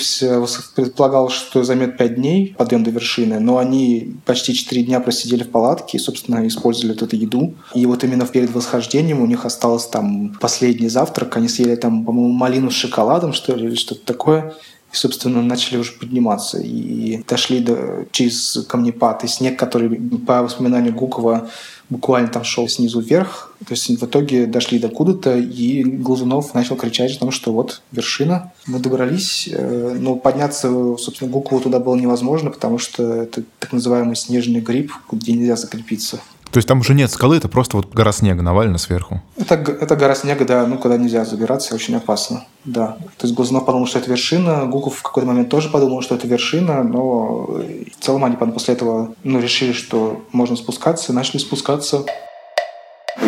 Предполагал, 0.75 1.29
что 1.29 1.65
займет 1.65 1.99
5 1.99 2.15
дней 2.15 2.55
подъем 2.57 2.85
до 2.85 2.91
вершины, 2.91 3.41
но 3.41 3.59
они 3.59 4.15
почти 4.25 4.55
4 4.55 4.85
дня 4.85 5.01
просидели 5.01 5.43
в 5.43 5.51
палатке 5.51 5.99
и, 5.99 6.01
собственно, 6.01 6.47
использовали 6.47 6.93
вот 6.93 7.03
эту 7.03 7.17
еду. 7.17 7.55
И 7.75 7.85
вот 7.87 8.05
именно 8.05 8.27
перед 8.27 8.53
восхождением 8.55 9.21
у 9.21 9.27
них 9.27 9.45
осталось 9.45 9.87
там 9.87 10.37
последний 10.41 10.89
завтрак. 10.89 11.37
Они 11.37 11.49
съели 11.49 11.77
там, 11.77 12.05
по-моему, 12.05 12.33
малину 12.33 12.71
с 12.71 12.75
шоколадом, 12.75 13.33
что 13.33 13.55
ли, 13.55 13.67
или 13.67 13.75
что 13.75 13.96
что-то 13.97 14.13
такое. 14.13 14.55
И, 14.93 14.97
собственно, 14.97 15.43
начали 15.43 15.79
уже 15.79 15.93
подниматься. 15.93 16.59
И 16.59 17.23
дошли 17.29 17.61
до, 17.61 18.07
через 18.13 18.65
камнепад. 18.69 19.25
И 19.25 19.29
снег, 19.29 19.59
который, 19.59 19.89
по 20.27 20.43
воспоминанию 20.43 20.95
Гукова, 20.95 21.51
буквально 21.89 22.29
там 22.29 22.45
шел 22.45 22.69
снизу 22.69 23.01
вверх. 23.01 23.53
То 23.67 23.73
есть 23.75 23.89
в 23.89 24.05
итоге 24.05 24.47
дошли 24.47 24.79
до 24.79 24.89
куда-то, 24.89 25.37
и 25.37 25.83
Глазунов 25.83 26.55
начал 26.55 26.77
кричать 26.77 27.17
о 27.17 27.21
том, 27.21 27.31
что 27.31 27.53
вот 27.53 27.83
вершина, 27.93 28.53
мы 28.67 28.79
добрались. 28.79 29.49
Э, 29.51 29.97
но 29.99 30.17
подняться, 30.17 30.69
собственно, 30.99 31.31
Гукову 31.31 31.61
туда 31.61 31.79
было 31.79 31.97
невозможно, 31.97 32.51
потому 32.51 32.79
что 32.79 33.23
это 33.23 33.43
так 33.59 33.73
называемый 33.73 34.17
снежный 34.17 34.61
гриб, 34.61 34.93
где 35.11 35.33
нельзя 35.33 35.57
закрепиться. 35.57 36.21
То 36.51 36.59
есть 36.59 36.69
там 36.69 36.81
уже 36.81 36.95
нет 36.95 37.11
скалы, 37.11 37.37
это 37.37 37.49
просто 37.49 37.77
вот 37.77 37.93
гора 37.93 38.13
снега 38.13 38.43
Навальна 38.43 38.79
сверху? 38.79 39.23
Это, 39.37 39.55
это 39.55 39.97
гора 39.97 40.15
снега, 40.15 40.45
да, 40.45 40.67
ну, 40.67 40.79
куда 40.79 40.97
нельзя 40.97 41.25
забираться, 41.25 41.75
очень 41.75 41.97
опасно, 41.97 42.45
да. 42.65 42.97
То 43.19 43.27
есть 43.27 43.35
Глазунов 43.35 43.67
подумал, 43.67 43.87
что 43.87 43.99
это 43.99 44.11
вершина, 44.11 44.67
Гуков 44.67 44.97
в 44.97 45.03
какой-то 45.03 45.27
момент 45.29 45.49
тоже 45.49 45.69
подумал, 45.69 46.03
что 46.03 46.15
это 46.15 46.27
вершина, 46.27 46.83
но 46.83 47.47
в 47.47 48.05
целом 48.05 48.25
они 48.25 48.37
после 48.37 48.75
этого 48.75 49.15
ну, 49.25 49.41
решили, 49.41 49.73
что 49.73 50.25
можно 50.33 50.57
спускаться, 50.57 51.13
начали 51.13 51.39
спускаться. 51.39 52.05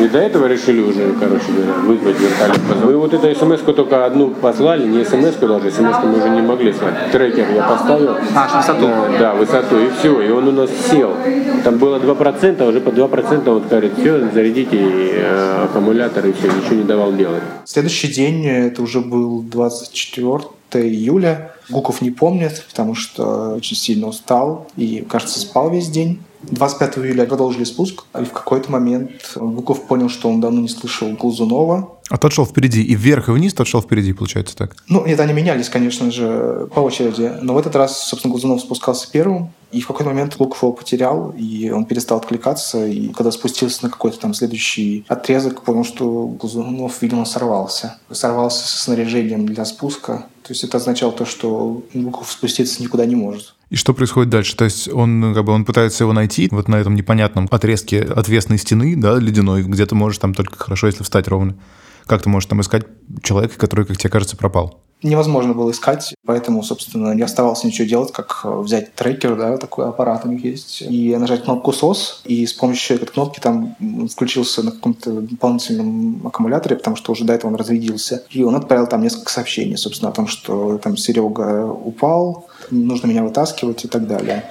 И 0.09 0.11
до 0.11 0.21
этого 0.21 0.47
решили 0.47 0.81
уже, 0.81 1.13
короче 1.21 1.53
говоря, 1.53 1.73
вызвать 1.81 2.17
вертолет. 2.19 2.61
Мы 2.83 2.97
вот 2.97 3.13
эту 3.13 3.35
смс 3.35 3.61
только 3.61 4.07
одну 4.07 4.31
послали, 4.31 4.87
не 4.87 5.05
смс 5.05 5.35
даже, 5.37 5.71
смс 5.71 5.97
мы 6.03 6.17
уже 6.17 6.31
не 6.31 6.41
могли 6.41 6.73
слать. 6.73 7.11
Трекер 7.13 7.47
я 7.55 7.63
поставил. 7.63 8.17
А, 8.35 8.57
высоту. 8.57 8.87
Да, 8.87 9.19
да, 9.19 9.35
высоту, 9.35 9.79
и 9.79 9.91
все. 9.99 10.23
И 10.23 10.31
он 10.31 10.49
у 10.49 10.53
нас 10.53 10.71
сел. 10.91 11.13
Там 11.63 11.77
было 11.77 11.99
2%, 11.99 12.69
уже 12.69 12.81
по 12.81 12.89
2% 12.89 13.49
он 13.51 13.69
говорит, 13.69 13.93
все, 13.99 14.31
зарядите 14.33 14.79
э, 14.81 15.65
аккумулятор, 15.65 16.27
и 16.27 16.33
все, 16.33 16.47
ничего 16.47 16.77
не 16.77 16.85
давал 16.85 17.13
делать. 17.13 17.43
Следующий 17.67 18.09
день, 18.09 18.47
это 18.47 18.81
уже 18.81 19.01
был 19.01 19.43
24 19.43 20.85
июля. 20.87 21.53
Гуков 21.69 22.01
не 22.01 22.11
помнит, 22.11 22.65
потому 22.71 22.95
что 22.95 23.57
очень 23.57 23.77
сильно 23.77 24.07
устал 24.07 24.69
и, 24.77 25.05
кажется, 25.07 25.39
спал 25.39 25.71
весь 25.71 25.89
день. 25.89 26.21
25 26.43 26.99
июля 26.99 27.27
продолжили 27.27 27.65
спуск, 27.65 28.05
и 28.19 28.25
в 28.25 28.33
какой-то 28.33 28.71
момент 28.71 29.11
Гуков 29.35 29.87
понял, 29.87 30.09
что 30.09 30.29
он 30.29 30.41
давно 30.41 30.61
не 30.61 30.69
слышал 30.69 31.11
Глазунова. 31.13 31.99
А 32.11 32.17
тот 32.17 32.33
шел 32.33 32.47
впереди, 32.47 32.83
и 32.83 32.95
вверх, 32.95 33.29
и 33.29 33.33
вниз 33.33 33.53
тот 33.53 33.67
шел 33.67 33.83
впереди, 33.83 34.13
получается 34.13 34.57
так? 34.57 34.77
Ну, 34.89 35.05
это 35.05 35.25
они 35.25 35.35
менялись, 35.35 35.69
конечно 35.69 36.11
же, 36.11 36.69
по 36.75 36.81
очереди. 36.81 37.33
Но 37.43 37.55
в 37.55 37.59
этот 37.59 37.77
раз, 37.77 37.99
собственно, 37.99 38.33
Глазунов 38.33 38.61
спускался 38.61 39.11
первым, 39.11 39.53
и 39.73 39.81
в 39.83 39.87
какой-то 39.87 40.09
момент 40.11 40.37
Луков 40.39 40.63
его 40.63 40.73
потерял, 40.73 41.35
и 41.37 41.71
он 41.71 41.85
перестал 41.85 42.19
откликаться, 42.19 42.87
и 42.87 43.09
когда 43.09 43.31
спустился 43.31 43.85
на 43.85 43.91
какой-то 43.91 44.19
там 44.19 44.33
следующий 44.33 45.05
отрезок, 45.09 45.63
понял, 45.63 45.85
что 45.85 46.29
Глазунов, 46.29 47.03
видимо, 47.03 47.27
сорвался. 47.27 47.99
Сорвался 48.11 48.67
со 48.67 48.85
снаряжением 48.85 49.45
для 49.45 49.65
спуска. 49.67 50.27
То 50.45 50.53
есть 50.53 50.65
это 50.65 50.79
означало 50.79 51.13
то, 51.13 51.27
что 51.27 51.83
Луков 51.93 52.31
спуститься 52.33 52.83
никуда 52.83 53.05
не 53.05 53.17
может. 53.17 53.55
И 53.71 53.77
что 53.77 53.93
происходит 53.93 54.31
дальше? 54.31 54.57
То 54.57 54.65
есть 54.65 54.89
он 54.89 55.35
как 55.35 55.45
бы 55.45 55.53
он 55.53 55.65
пытается 55.65 56.05
его 56.05 56.13
найти 56.13 56.49
вот 56.51 56.69
на 56.69 56.77
этом 56.77 56.95
непонятном 56.95 57.49
отрезке 57.51 58.03
отвесной 58.03 58.59
стены, 58.59 58.97
да, 58.97 59.19
ледяной, 59.19 59.63
где 59.63 59.85
ты 59.85 59.95
можешь 59.95 60.19
там 60.19 60.33
только 60.33 60.57
хорошо, 60.57 60.87
если 60.87 61.03
встать 61.03 61.29
ровно. 61.29 61.57
Как 62.07 62.23
ты 62.23 62.31
можешь 62.31 62.49
там 62.49 62.63
искать 62.63 62.87
человека, 63.23 63.59
который, 63.59 63.85
как 63.85 63.99
тебе 63.99 64.09
кажется, 64.09 64.37
пропал? 64.37 64.83
Невозможно 65.03 65.55
было 65.55 65.71
искать, 65.71 66.15
поэтому, 66.27 66.63
собственно, 66.63 67.13
не 67.15 67.23
оставалось 67.23 67.65
ничего 67.65 67.87
делать, 67.87 68.13
как 68.13 68.45
взять 68.45 68.95
трекер, 68.95 69.37
да, 69.37 69.57
такой 69.57 69.89
аппарат 69.89 70.25
у 70.25 70.29
них 70.29 70.45
есть, 70.45 70.83
и 70.83 71.17
нажать 71.17 71.45
кнопку 71.45 71.71
SOS, 71.71 72.23
и 72.25 72.47
с 72.47 72.53
помощью 72.53 72.97
этой 72.97 73.07
кнопки 73.07 73.41
там 73.41 73.77
включился 74.11 74.63
на 74.63 74.73
каком-то 74.73 75.21
дополнительном 75.21 76.27
аккумуляторе, 76.27 76.77
потому 76.77 76.97
что 76.97 77.13
уже 77.13 77.25
до 77.25 77.33
этого 77.33 77.51
он 77.51 77.57
разрядился, 77.57 78.25
и 78.31 78.43
он 78.43 78.57
отправил 78.57 78.87
там 78.87 79.03
несколько 79.03 79.33
сообщений, 79.33 79.77
собственно, 79.77 80.11
о 80.11 80.15
том, 80.15 80.27
что 80.27 80.79
там 80.79 80.97
Серега 80.97 81.67
упал, 81.67 82.47
нужно 82.71 83.07
меня 83.07 83.23
вытаскивать 83.23 83.85
и 83.85 83.89
так 83.89 84.07
далее. 84.07 84.45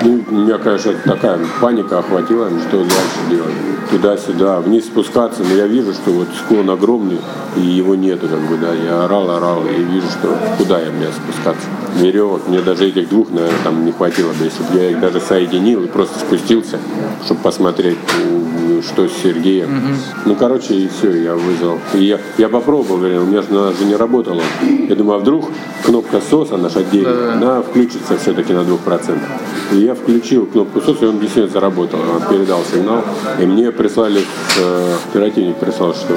Ну, 0.00 0.22
меня, 0.30 0.58
конечно, 0.58 0.94
такая 1.04 1.38
паника 1.60 1.98
охватила, 1.98 2.48
что 2.68 2.78
дальше 2.78 3.18
делать. 3.28 3.54
Туда-сюда, 3.90 4.60
вниз 4.60 4.84
спускаться, 4.84 5.42
но 5.42 5.54
я 5.54 5.66
вижу, 5.66 5.92
что 5.92 6.10
вот 6.10 6.28
склон 6.38 6.70
огромный, 6.70 7.18
и 7.56 7.60
его 7.60 7.94
нету, 7.94 8.28
как 8.28 8.40
бы, 8.40 8.56
да. 8.58 8.72
Я 8.74 9.04
орал, 9.04 9.30
орал, 9.30 9.64
и 9.66 9.82
вижу, 9.82 10.06
что 10.08 10.36
куда 10.56 10.80
я 10.80 10.90
мне 10.92 11.06
спускаться. 11.08 11.66
Веревок, 11.96 12.46
мне 12.46 12.60
даже 12.60 12.86
этих 12.86 13.08
двух, 13.08 13.30
наверное, 13.30 13.58
там 13.64 13.84
не 13.84 13.92
хватило 13.92 14.32
бы, 14.32 14.44
если 14.44 14.62
бы 14.62 14.78
я 14.78 14.90
их 14.90 15.00
даже 15.00 15.20
соединил 15.20 15.82
и 15.82 15.88
просто 15.88 16.18
спустился, 16.20 16.78
чтобы 17.24 17.40
посмотреть, 17.40 17.98
что 18.82 19.08
с 19.08 19.12
Сергеем. 19.22 19.78
Угу. 19.78 19.94
Ну, 20.26 20.34
короче, 20.36 20.74
и 20.74 20.88
все, 20.88 21.10
я 21.22 21.34
вызвал. 21.34 21.78
И 21.94 22.04
я, 22.04 22.18
я 22.38 22.48
попробовал, 22.48 22.98
говорю, 22.98 23.22
у 23.22 23.26
меня 23.26 23.42
же 23.42 23.48
она 23.50 23.72
же 23.72 23.84
не 23.84 23.96
работала. 23.96 24.42
Я 24.88 24.94
думаю, 24.94 25.18
а 25.18 25.20
вдруг 25.20 25.46
кнопка 25.84 26.18
SOS, 26.18 26.54
она 26.54 26.68
же 26.68 26.80
отдельно, 26.80 27.14
да. 27.14 27.32
она 27.32 27.62
включится 27.62 28.16
все-таки 28.18 28.52
на 28.52 28.60
2%. 28.60 29.18
И 29.72 29.76
я 29.76 29.94
включил 29.94 30.46
кнопку 30.46 30.80
SOS, 30.80 31.02
и 31.02 31.06
он 31.06 31.18
действительно 31.18 31.52
заработал. 31.52 32.00
Он 32.00 32.22
передал 32.28 32.60
сигнал. 32.64 33.02
И 33.40 33.46
мне 33.46 33.70
прислали, 33.72 34.22
э, 34.58 34.94
оперативник 35.10 35.56
прислал, 35.56 35.94
что 35.94 36.14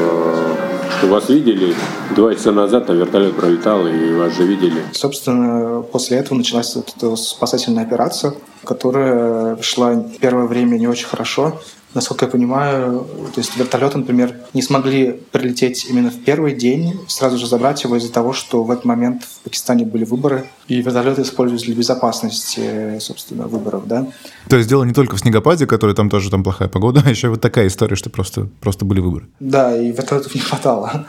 что 1.01 1.07
вас 1.07 1.29
видели 1.29 1.73
два 2.15 2.35
часа 2.35 2.51
назад, 2.51 2.87
на 2.87 2.93
вертолет 2.93 3.35
пролетал, 3.35 3.87
и 3.87 4.13
вас 4.13 4.35
же 4.35 4.43
видели. 4.43 4.83
Собственно, 4.91 5.81
после 5.81 6.17
этого 6.17 6.37
началась 6.37 6.75
эта 6.75 7.15
спасательная 7.15 7.83
операция, 7.83 8.35
которая 8.63 9.61
шла 9.61 10.03
первое 10.19 10.45
время 10.45 10.77
не 10.77 10.87
очень 10.87 11.07
хорошо. 11.07 11.59
Насколько 11.93 12.25
я 12.25 12.31
понимаю, 12.31 13.05
то 13.33 13.41
есть 13.41 13.57
вертолеты, 13.57 13.97
например, 13.97 14.33
не 14.53 14.61
смогли 14.61 15.19
прилететь 15.31 15.85
именно 15.89 16.09
в 16.09 16.23
первый 16.23 16.55
день, 16.55 16.97
сразу 17.07 17.37
же 17.37 17.47
забрать 17.47 17.83
его 17.83 17.97
из-за 17.97 18.11
того, 18.13 18.31
что 18.31 18.63
в 18.63 18.71
этот 18.71 18.85
момент 18.85 19.23
в 19.23 19.39
Пакистане 19.43 19.83
были 19.83 20.05
выборы, 20.05 20.45
и 20.69 20.81
вертолеты 20.81 21.23
использовались 21.23 21.65
для 21.65 21.75
безопасности, 21.75 22.97
собственно, 22.99 23.47
выборов, 23.47 23.87
да. 23.87 24.07
То 24.47 24.55
есть 24.55 24.69
дело 24.69 24.85
не 24.85 24.93
только 24.93 25.17
в 25.17 25.19
снегопаде, 25.19 25.67
который 25.67 25.93
там 25.93 26.09
тоже 26.09 26.29
там 26.29 26.43
плохая 26.43 26.69
погода, 26.69 27.01
а 27.05 27.09
еще 27.09 27.27
вот 27.27 27.41
такая 27.41 27.67
история, 27.67 27.97
что 27.97 28.09
просто, 28.09 28.47
просто 28.61 28.85
были 28.85 29.01
выборы. 29.01 29.27
Да, 29.41 29.75
и 29.75 29.91
вертолетов 29.91 30.33
не 30.33 30.41
хватало. 30.41 31.07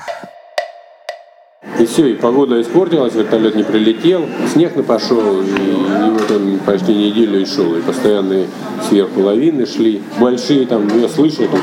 И 1.78 1.86
все, 1.86 2.08
и 2.08 2.14
погода 2.14 2.60
испортилась, 2.60 3.14
вертолет 3.14 3.54
не 3.54 3.62
прилетел, 3.62 4.26
снег 4.52 4.74
на 4.74 4.82
пошел, 4.82 5.40
и, 5.42 5.46
и 5.46 6.10
вот 6.10 6.30
он 6.30 6.58
почти 6.66 6.92
неделю 6.92 7.40
и 7.40 7.44
шел, 7.44 7.76
и 7.76 7.80
постоянные 7.80 8.46
сверху 8.88 9.20
лавины 9.20 9.64
шли, 9.64 10.02
большие 10.20 10.66
там, 10.66 10.88
я 11.00 11.08
слышу 11.08 11.44
это, 11.44 11.56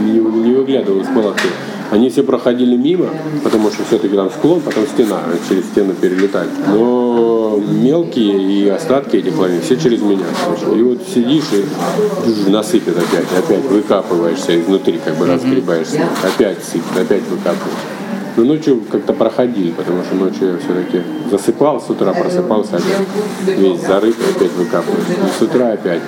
не, 0.00 0.12
не 0.12 0.54
выглядывал 0.54 1.00
из 1.00 1.08
палатки. 1.08 1.48
Они 1.90 2.10
все 2.10 2.22
проходили 2.22 2.76
мимо, 2.76 3.08
потому 3.44 3.70
что 3.70 3.84
все-таки 3.84 4.14
там 4.16 4.30
склон, 4.30 4.60
потом 4.60 4.86
стена, 4.86 5.20
через 5.48 5.66
стену 5.66 5.94
перелетали. 5.94 6.48
Но 6.68 7.58
мелкие 7.58 8.42
и 8.42 8.68
остатки 8.68 9.16
этих 9.16 9.38
лавин 9.38 9.60
все 9.60 9.76
через 9.76 10.00
меня. 10.02 10.26
И 10.74 10.82
вот 10.82 10.98
сидишь 11.12 11.44
и 11.52 12.50
насыпет 12.50 12.96
опять, 12.96 13.26
опять 13.38 13.64
выкапываешься 13.64 14.60
изнутри, 14.60 15.00
как 15.04 15.16
бы 15.16 15.26
разгребаешься, 15.26 16.08
опять 16.22 16.62
сыпет, 16.64 16.96
опять 16.98 17.22
выкапываешь. 17.28 17.96
Но 18.36 18.44
ну, 18.44 18.52
ночью 18.52 18.82
как-то 18.92 19.14
проходили, 19.14 19.70
потому 19.70 20.04
что 20.04 20.14
ночью 20.14 20.52
я 20.52 20.58
все-таки 20.58 21.02
засыпал, 21.30 21.80
с 21.80 21.88
утра 21.88 22.12
просыпался 22.12 22.76
опять. 22.76 23.58
Весь 23.58 23.80
зарыт, 23.80 24.14
опять 24.36 24.52
выкапываю. 24.52 25.00
И 25.00 25.38
с 25.38 25.42
утра 25.42 25.72
опять. 25.72 26.02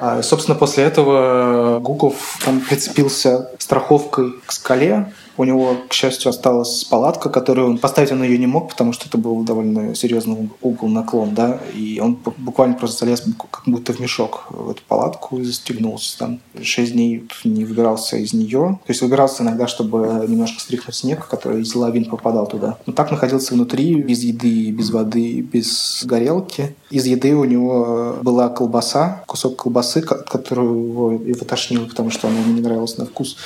А, 0.00 0.22
собственно, 0.22 0.58
после 0.58 0.84
этого 0.84 1.80
Гуков 1.80 2.38
там 2.44 2.60
прицепился 2.60 3.48
страховкой 3.58 4.34
к 4.44 4.52
скале, 4.52 5.10
у 5.36 5.44
него, 5.44 5.76
к 5.88 5.92
счастью, 5.92 6.30
осталась 6.30 6.84
палатка, 6.84 7.28
которую 7.28 7.68
он 7.68 7.78
поставить 7.78 8.12
он 8.12 8.22
ее 8.22 8.38
не 8.38 8.46
мог, 8.46 8.70
потому 8.70 8.92
что 8.92 9.08
это 9.08 9.18
был 9.18 9.42
довольно 9.42 9.94
серьезный 9.94 10.50
угол 10.62 10.88
наклон, 10.88 11.34
да, 11.34 11.60
и 11.74 12.00
он 12.00 12.18
буквально 12.36 12.76
просто 12.76 13.04
залез 13.04 13.24
как 13.50 13.62
будто 13.66 13.92
в 13.92 14.00
мешок 14.00 14.46
в 14.50 14.70
эту 14.70 14.82
палатку 14.86 15.38
и 15.38 15.44
застегнулся 15.44 16.18
там. 16.18 16.40
Шесть 16.62 16.92
дней 16.92 17.26
не 17.44 17.64
выбирался 17.64 18.16
из 18.16 18.32
нее, 18.32 18.78
то 18.84 18.90
есть 18.90 19.02
выбирался 19.02 19.42
иногда, 19.42 19.66
чтобы 19.66 20.26
немножко 20.28 20.60
стряхнуть 20.60 20.94
снег, 20.94 21.26
который 21.28 21.62
из 21.62 21.74
лавин 21.74 22.04
попадал 22.04 22.46
туда. 22.46 22.78
Но 22.86 22.92
так 22.92 23.10
находился 23.10 23.54
внутри, 23.54 23.94
без 24.02 24.22
еды, 24.22 24.70
без 24.70 24.90
воды, 24.90 25.40
без 25.40 26.02
горелки. 26.04 26.74
Из 26.90 27.06
еды 27.06 27.34
у 27.34 27.44
него 27.44 28.16
была 28.22 28.48
колбаса, 28.48 29.24
кусок 29.26 29.56
колбасы, 29.56 30.02
которую 30.02 30.88
его, 30.88 31.12
его 31.12 31.44
тошнило, 31.44 31.86
потому 31.86 32.10
что 32.10 32.28
она 32.28 32.38
ему 32.40 32.54
не 32.54 32.60
нравилась 32.60 32.98
на 32.98 33.06
вкус. 33.06 33.36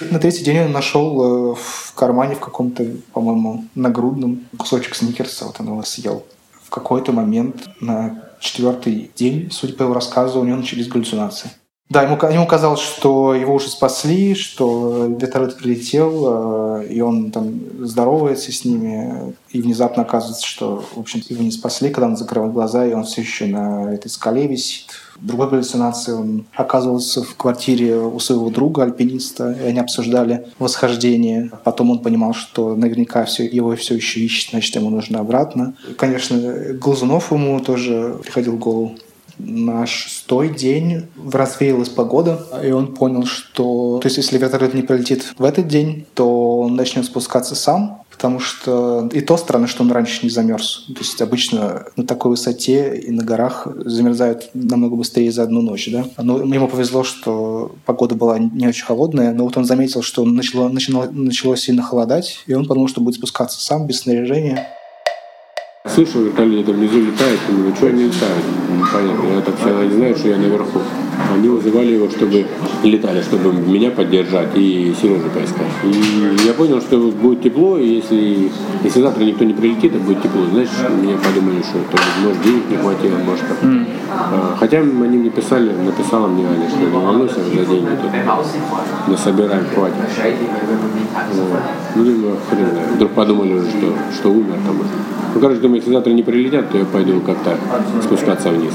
На 0.00 0.18
третий 0.20 0.44
день 0.44 0.60
он 0.60 0.72
нашел 0.72 1.52
э, 1.52 1.54
в 1.56 1.92
кармане 1.94 2.36
в 2.36 2.40
каком-то, 2.40 2.86
по-моему, 3.12 3.64
нагрудном 3.74 4.46
кусочек 4.56 4.94
сникерса, 4.94 5.46
вот 5.46 5.56
он 5.58 5.66
его 5.66 5.82
съел. 5.82 6.24
В 6.62 6.70
какой-то 6.70 7.12
момент 7.12 7.68
на 7.80 8.22
четвертый 8.38 9.10
день, 9.16 9.50
судя 9.50 9.74
по 9.74 9.82
его 9.82 9.94
рассказу, 9.94 10.40
у 10.40 10.44
него 10.44 10.56
начались 10.56 10.88
галлюцинации. 10.88 11.50
Да, 11.88 12.02
ему, 12.02 12.18
ему 12.30 12.46
казалось, 12.46 12.80
что 12.80 13.34
его 13.34 13.54
уже 13.54 13.70
спасли, 13.70 14.34
что 14.34 15.06
вертолет 15.06 15.56
прилетел, 15.56 16.82
э, 16.82 16.86
и 16.90 17.00
он 17.00 17.30
там 17.30 17.60
здоровается 17.80 18.52
с 18.52 18.66
ними, 18.66 19.34
и 19.48 19.62
внезапно 19.62 20.02
оказывается, 20.02 20.46
что, 20.46 20.84
в 20.94 21.00
общем 21.00 21.22
его 21.30 21.42
не 21.42 21.50
спасли, 21.50 21.88
когда 21.88 22.08
он 22.08 22.18
закрывает 22.18 22.52
глаза, 22.52 22.86
и 22.86 22.92
он 22.92 23.04
все 23.04 23.22
еще 23.22 23.46
на 23.46 23.94
этой 23.94 24.08
скале 24.08 24.46
висит, 24.46 24.90
в 25.16 25.26
другой 25.26 25.48
галлюцинации 25.48 26.12
он 26.12 26.44
оказывался 26.52 27.22
в 27.22 27.34
квартире 27.36 27.96
у 27.96 28.20
своего 28.20 28.50
друга, 28.50 28.82
альпиниста, 28.82 29.52
и 29.52 29.66
они 29.66 29.80
обсуждали 29.80 30.46
восхождение. 30.58 31.50
Потом 31.64 31.90
он 31.90 32.00
понимал, 32.00 32.34
что 32.34 32.76
наверняка 32.76 33.24
все, 33.24 33.44
его 33.44 33.74
все 33.76 33.96
еще 33.96 34.20
ищет, 34.20 34.50
значит, 34.50 34.76
ему 34.76 34.90
нужно 34.90 35.20
обратно. 35.20 35.74
Конечно, 35.96 36.36
Глазунов 36.74 37.32
ему 37.32 37.58
тоже 37.60 38.18
приходил 38.22 38.52
в 38.52 38.58
голову 38.58 38.96
на 39.38 39.86
шестой 39.86 40.48
день 40.54 41.06
развеялась 41.32 41.88
погода, 41.88 42.46
и 42.64 42.70
он 42.70 42.94
понял, 42.94 43.24
что... 43.24 43.98
То 44.00 44.06
есть, 44.06 44.16
если 44.16 44.38
вертолет 44.38 44.74
не 44.74 44.82
прилетит 44.82 45.34
в 45.38 45.44
этот 45.44 45.68
день, 45.68 46.06
то 46.14 46.60
он 46.60 46.76
начнет 46.76 47.04
спускаться 47.04 47.54
сам, 47.54 48.02
потому 48.10 48.40
что 48.40 49.08
и 49.12 49.20
то 49.20 49.36
странно, 49.36 49.68
что 49.68 49.84
он 49.84 49.92
раньше 49.92 50.20
не 50.24 50.30
замерз. 50.30 50.86
То 50.88 51.00
есть 51.00 51.22
обычно 51.22 51.86
на 51.94 52.04
такой 52.04 52.32
высоте 52.32 52.98
и 52.98 53.12
на 53.12 53.22
горах 53.22 53.68
замерзают 53.84 54.50
намного 54.54 54.96
быстрее 54.96 55.30
за 55.30 55.44
одну 55.44 55.62
ночь. 55.62 55.88
Да? 55.92 56.04
Но 56.16 56.38
ему 56.42 56.66
повезло, 56.66 57.04
что 57.04 57.76
погода 57.86 58.16
была 58.16 58.40
не 58.40 58.66
очень 58.66 58.84
холодная, 58.84 59.32
но 59.32 59.44
вот 59.44 59.56
он 59.56 59.64
заметил, 59.64 60.02
что 60.02 60.24
начало, 60.24 60.68
начало, 60.68 61.08
начало 61.10 61.56
сильно 61.56 61.82
холодать, 61.82 62.40
и 62.48 62.54
он 62.54 62.66
подумал, 62.66 62.88
что 62.88 63.00
будет 63.00 63.14
спускаться 63.14 63.60
сам 63.60 63.86
без 63.86 64.00
снаряжения. 64.00 64.66
Слышу, 65.94 66.22
вертолеты 66.22 66.72
внизу 66.72 67.00
летают, 67.00 67.40
думаю, 67.48 67.74
что 67.74 67.86
они 67.86 68.04
летают? 68.04 68.44
Непонятно. 68.68 69.26
Я 69.34 69.40
так 69.40 69.56
всегда 69.56 69.84
не 69.84 69.90
знаю, 69.94 70.16
что 70.16 70.28
я 70.28 70.36
наверху. 70.36 70.80
Они 71.32 71.48
вызывали 71.48 71.92
его, 71.92 72.08
чтобы 72.10 72.46
летали, 72.82 73.22
чтобы 73.22 73.52
меня 73.52 73.90
поддержать 73.90 74.50
и 74.54 74.94
Сережу 75.00 75.28
поискать. 75.34 75.66
И 75.84 76.46
я 76.46 76.52
понял, 76.54 76.80
что 76.80 76.98
будет 76.98 77.42
тепло, 77.42 77.78
и 77.78 77.96
если, 77.96 78.50
если 78.82 79.00
завтра 79.00 79.24
никто 79.24 79.44
не 79.44 79.54
прилетит, 79.54 79.92
то 79.92 79.98
будет 79.98 80.22
тепло. 80.22 80.44
Знаешь, 80.50 80.68
мне 81.02 81.16
подумали, 81.16 81.62
что 81.62 81.78
то, 81.90 82.02
может 82.22 82.42
денег 82.42 82.70
не 82.70 82.76
хватило, 82.76 83.18
может 83.18 83.44
как. 83.46 83.62
Mm. 83.62 83.86
Хотя 84.58 84.78
они 84.78 85.18
мне 85.18 85.30
писали, 85.30 85.72
написала 85.72 86.26
мне 86.26 86.46
Аня, 86.46 86.68
что 86.68 86.78
не 86.78 86.86
волнуйся 86.86 87.36
за 87.36 87.64
деньги, 87.64 87.88
тут 88.02 88.10
мы 89.06 89.16
собираем, 89.16 89.64
хватит. 89.74 89.96
Вот. 91.32 91.60
Ну, 91.94 92.04
думаю, 92.04 92.36
хрен 92.48 92.70
знает. 92.70 92.90
Вдруг 92.94 93.12
подумали 93.12 93.54
уже, 93.54 93.70
что, 93.70 93.92
что 94.14 94.30
умер 94.30 94.56
там. 94.66 94.76
Ну, 95.34 95.40
короче, 95.40 95.60
думаю, 95.60 95.76
если 95.76 95.92
завтра 95.92 96.10
не 96.12 96.22
прилетят, 96.22 96.70
то 96.70 96.78
я 96.78 96.84
пойду 96.84 97.20
как-то 97.20 97.56
спускаться 98.02 98.50
вниз. 98.50 98.72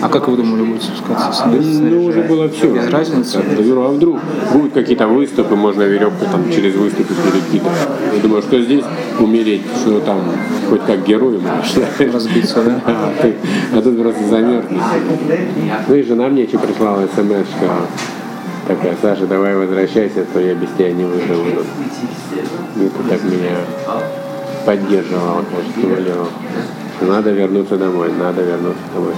А 0.00 0.08
как 0.08 0.28
вы 0.28 0.36
думали, 0.36 0.62
будет 0.62 0.82
спускаться? 0.82 1.44
Да, 1.46 1.58
ну, 1.94 2.04
уже 2.06 2.22
было 2.22 2.48
все. 2.48 2.72
Без 2.72 2.90
разницы? 2.90 3.38
А 3.38 3.88
вдруг 3.88 4.18
будут 4.52 4.72
какие-то 4.72 5.06
выступы, 5.06 5.54
можно 5.54 5.82
веревку 5.82 6.24
там 6.30 6.50
через 6.52 6.74
выступы 6.74 7.14
перекидывать. 7.14 7.78
Я 8.14 8.20
думаю, 8.20 8.42
что 8.42 8.60
здесь 8.60 8.84
умереть, 9.18 9.62
что 9.80 10.00
там 10.00 10.20
хоть 10.68 10.84
как 10.86 11.06
можешь. 11.06 12.12
Разбиться, 12.12 12.62
да? 12.62 12.80
А, 12.86 13.12
ты, 13.20 13.34
а 13.74 13.80
тут 13.82 14.00
просто 14.00 14.24
замерзнешь. 14.24 14.80
Ну 15.88 15.94
и 15.94 16.02
жена 16.02 16.28
мне 16.28 16.42
еще 16.42 16.58
прислала 16.58 17.06
смс, 17.14 17.48
такая, 18.66 18.96
Саша, 19.00 19.26
давай 19.26 19.54
возвращайся, 19.56 20.22
а 20.22 20.26
то 20.32 20.40
я 20.40 20.54
без 20.54 20.68
тебя 20.76 20.92
не 20.92 21.04
выживу. 21.04 21.62
И 22.76 22.80
ты 22.80 23.08
так 23.08 23.22
меня 23.24 23.56
поддерживала, 24.64 25.44
стимулировала. 25.76 26.28
Надо 27.00 27.30
вернуться 27.30 27.76
домой, 27.76 28.12
надо 28.12 28.42
вернуться 28.42 28.82
домой. 28.94 29.14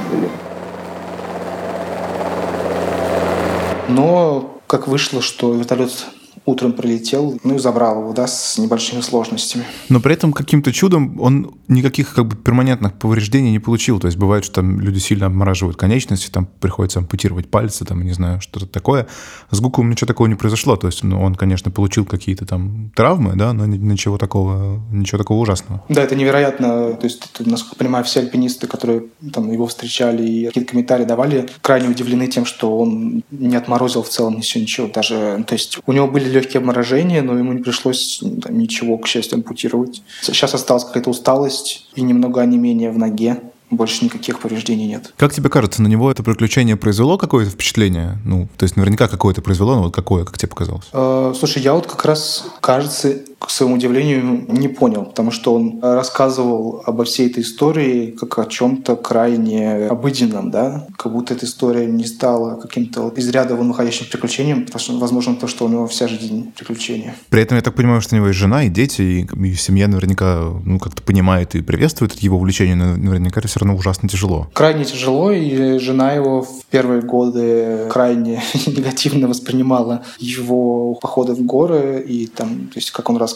Но 3.88 4.61
как 4.66 4.88
вышло, 4.88 5.20
что 5.20 5.53
вертолет 5.55 6.07
утром 6.46 6.72
прилетел, 6.72 7.38
ну 7.42 7.54
и 7.54 7.59
забрал 7.59 8.00
его, 8.00 8.12
да, 8.12 8.26
с 8.26 8.59
небольшими 8.59 9.00
сложностями. 9.00 9.64
Но 9.88 10.00
при 10.00 10.14
этом 10.14 10.33
каким-то 10.33 10.72
чудом 10.72 11.20
он 11.20 11.54
никаких 11.68 12.14
как 12.14 12.26
бы 12.26 12.37
перманентных 12.37 12.94
повреждений 12.94 13.50
не 13.50 13.59
получил. 13.59 13.98
То 13.98 14.07
есть 14.07 14.18
бывает, 14.18 14.44
что 14.44 14.57
там 14.57 14.80
люди 14.80 14.98
сильно 14.98 15.26
обмораживают 15.26 15.76
конечности, 15.76 16.30
там 16.30 16.46
приходится 16.61 16.98
ампутировать 16.98 17.50
пальцы, 17.50 17.85
там, 17.85 18.02
не 18.02 18.12
знаю, 18.12 18.40
что-то 18.40 18.66
такое. 18.66 19.07
С 19.50 19.61
Гуковым 19.61 19.90
ничего 19.90 20.07
такого 20.07 20.26
не 20.26 20.35
произошло. 20.35 20.76
То 20.76 20.88
есть 20.88 21.02
ну, 21.02 21.20
он, 21.22 21.35
конечно, 21.35 21.70
получил 21.70 22.04
какие-то 22.04 22.46
там 22.46 22.90
травмы, 22.94 23.35
да, 23.37 23.52
но 23.52 23.66
ничего 23.66 24.18
такого, 24.18 24.83
ничего 24.90 25.18
такого 25.18 25.40
ужасного. 25.40 25.83
Да, 25.88 26.02
это 26.02 26.14
невероятно. 26.14 26.94
То 26.94 27.04
есть, 27.04 27.22
это, 27.33 27.48
насколько 27.48 27.76
я 27.76 27.78
понимаю, 27.78 28.04
все 28.04 28.20
альпинисты, 28.20 28.66
которые 28.66 29.04
там 29.33 29.50
его 29.50 29.66
встречали 29.66 30.26
и 30.26 30.46
какие-то 30.46 30.70
комментарии 30.70 31.04
давали, 31.04 31.48
крайне 31.61 31.88
удивлены 31.88 32.26
тем, 32.26 32.44
что 32.44 32.78
он 32.78 33.22
не 33.30 33.57
отморозил 33.57 34.02
в 34.02 34.09
целом 34.09 34.37
ничего, 34.37 34.62
ничего. 34.62 34.88
Даже, 34.88 35.44
то 35.46 35.54
есть 35.54 35.78
у 35.87 35.92
него 35.92 36.07
были 36.09 36.34
легкие 36.35 36.61
обморожения, 36.61 37.23
но 37.23 37.38
ему 37.38 37.53
не 37.53 37.62
пришлось 37.62 38.23
там, 38.42 38.59
ничего, 38.59 38.99
к 38.99 39.07
счастью, 39.07 39.37
ампутировать. 39.37 40.03
Сейчас 40.20 40.55
осталась 40.55 40.85
какая-то 40.85 41.11
усталость 41.11 41.88
и 41.94 42.03
немного 42.03 42.40
онемения 42.42 42.90
в 42.90 42.99
ноге 42.99 43.40
больше 43.70 44.05
никаких 44.05 44.40
повреждений 44.40 44.87
нет. 44.87 45.12
Как 45.16 45.33
тебе 45.33 45.49
кажется, 45.49 45.83
на 45.83 45.88
него 45.88 46.11
это 46.11 46.23
приключение 46.23 46.77
произвело 46.77 47.18
какое-то 47.18 47.51
впечатление? 47.51 48.18
Ну, 48.25 48.49
то 48.57 48.64
есть 48.64 48.77
наверняка 48.77 49.09
какое-то 49.09 49.42
произвело, 49.42 49.75
но 49.75 49.83
вот 49.85 49.94
какое, 49.94 50.25
как 50.25 50.38
тебе 50.38 50.49
показалось? 50.49 50.85
Э, 50.92 51.35
слушай, 51.37 51.62
я 51.62 51.75
вот 51.75 51.87
как 51.87 52.05
раз, 52.05 52.44
кажется, 52.61 53.18
к 53.44 53.50
своему 53.50 53.76
удивлению, 53.76 54.46
не 54.48 54.68
понял, 54.68 55.04
потому 55.04 55.30
что 55.30 55.54
он 55.54 55.78
рассказывал 55.83 56.83
обо 56.87 57.04
всей 57.04 57.30
этой 57.30 57.42
истории 57.42 58.11
как 58.18 58.38
о 58.38 58.46
чем-то 58.46 58.96
крайне 58.96 59.87
обыденном, 59.87 60.50
да, 60.50 60.87
как 60.96 61.12
будто 61.12 61.35
эта 61.35 61.44
история 61.46 61.87
не 61.87 62.07
стала 62.07 62.61
каким-то 62.61 63.12
из 63.16 63.28
ряда 63.28 63.54
вон 63.54 63.68
выходящим 63.68 64.07
приключением, 64.11 64.64
потому 64.64 64.80
что, 64.80 64.98
возможно, 64.98 65.37
то, 65.37 65.46
что 65.46 65.66
у 65.66 65.68
него 65.68 65.87
вся 65.87 66.09
жизнь 66.09 66.52
приключения. 66.57 67.14
При 67.28 67.42
этом 67.42 67.57
я 67.57 67.62
так 67.62 67.74
понимаю, 67.74 68.00
что 68.00 68.14
у 68.14 68.18
него 68.18 68.28
есть 68.28 68.38
жена 68.38 68.64
и 68.64 68.68
дети, 68.68 69.02
и, 69.02 69.46
и 69.46 69.54
семья 69.54 69.88
наверняка, 69.88 70.44
ну, 70.64 70.78
как-то 70.78 71.02
понимает 71.02 71.54
и 71.54 71.62
приветствует 71.62 72.14
его 72.14 72.38
увлечение, 72.38 72.76
но 72.76 72.96
наверняка 72.96 73.40
все 73.42 73.61
равно 73.61 73.76
ужасно 73.76 74.09
тяжело. 74.09 74.48
Крайне 74.54 74.85
тяжело, 74.85 75.30
и 75.30 75.78
жена 75.78 76.12
его 76.12 76.42
в 76.42 76.64
первые 76.70 77.02
годы 77.02 77.88
крайне 77.90 78.42
негативно 78.66 79.28
воспринимала 79.28 80.02
его 80.18 80.94
походы 80.94 81.35
в 81.35 81.42
горы, 81.42 82.04
и 82.07 82.26
там, 82.26 82.68
то 82.72 82.76
есть, 82.76 82.90
как 82.90 83.11
он 83.11 83.16
рассказывал, 83.16 83.34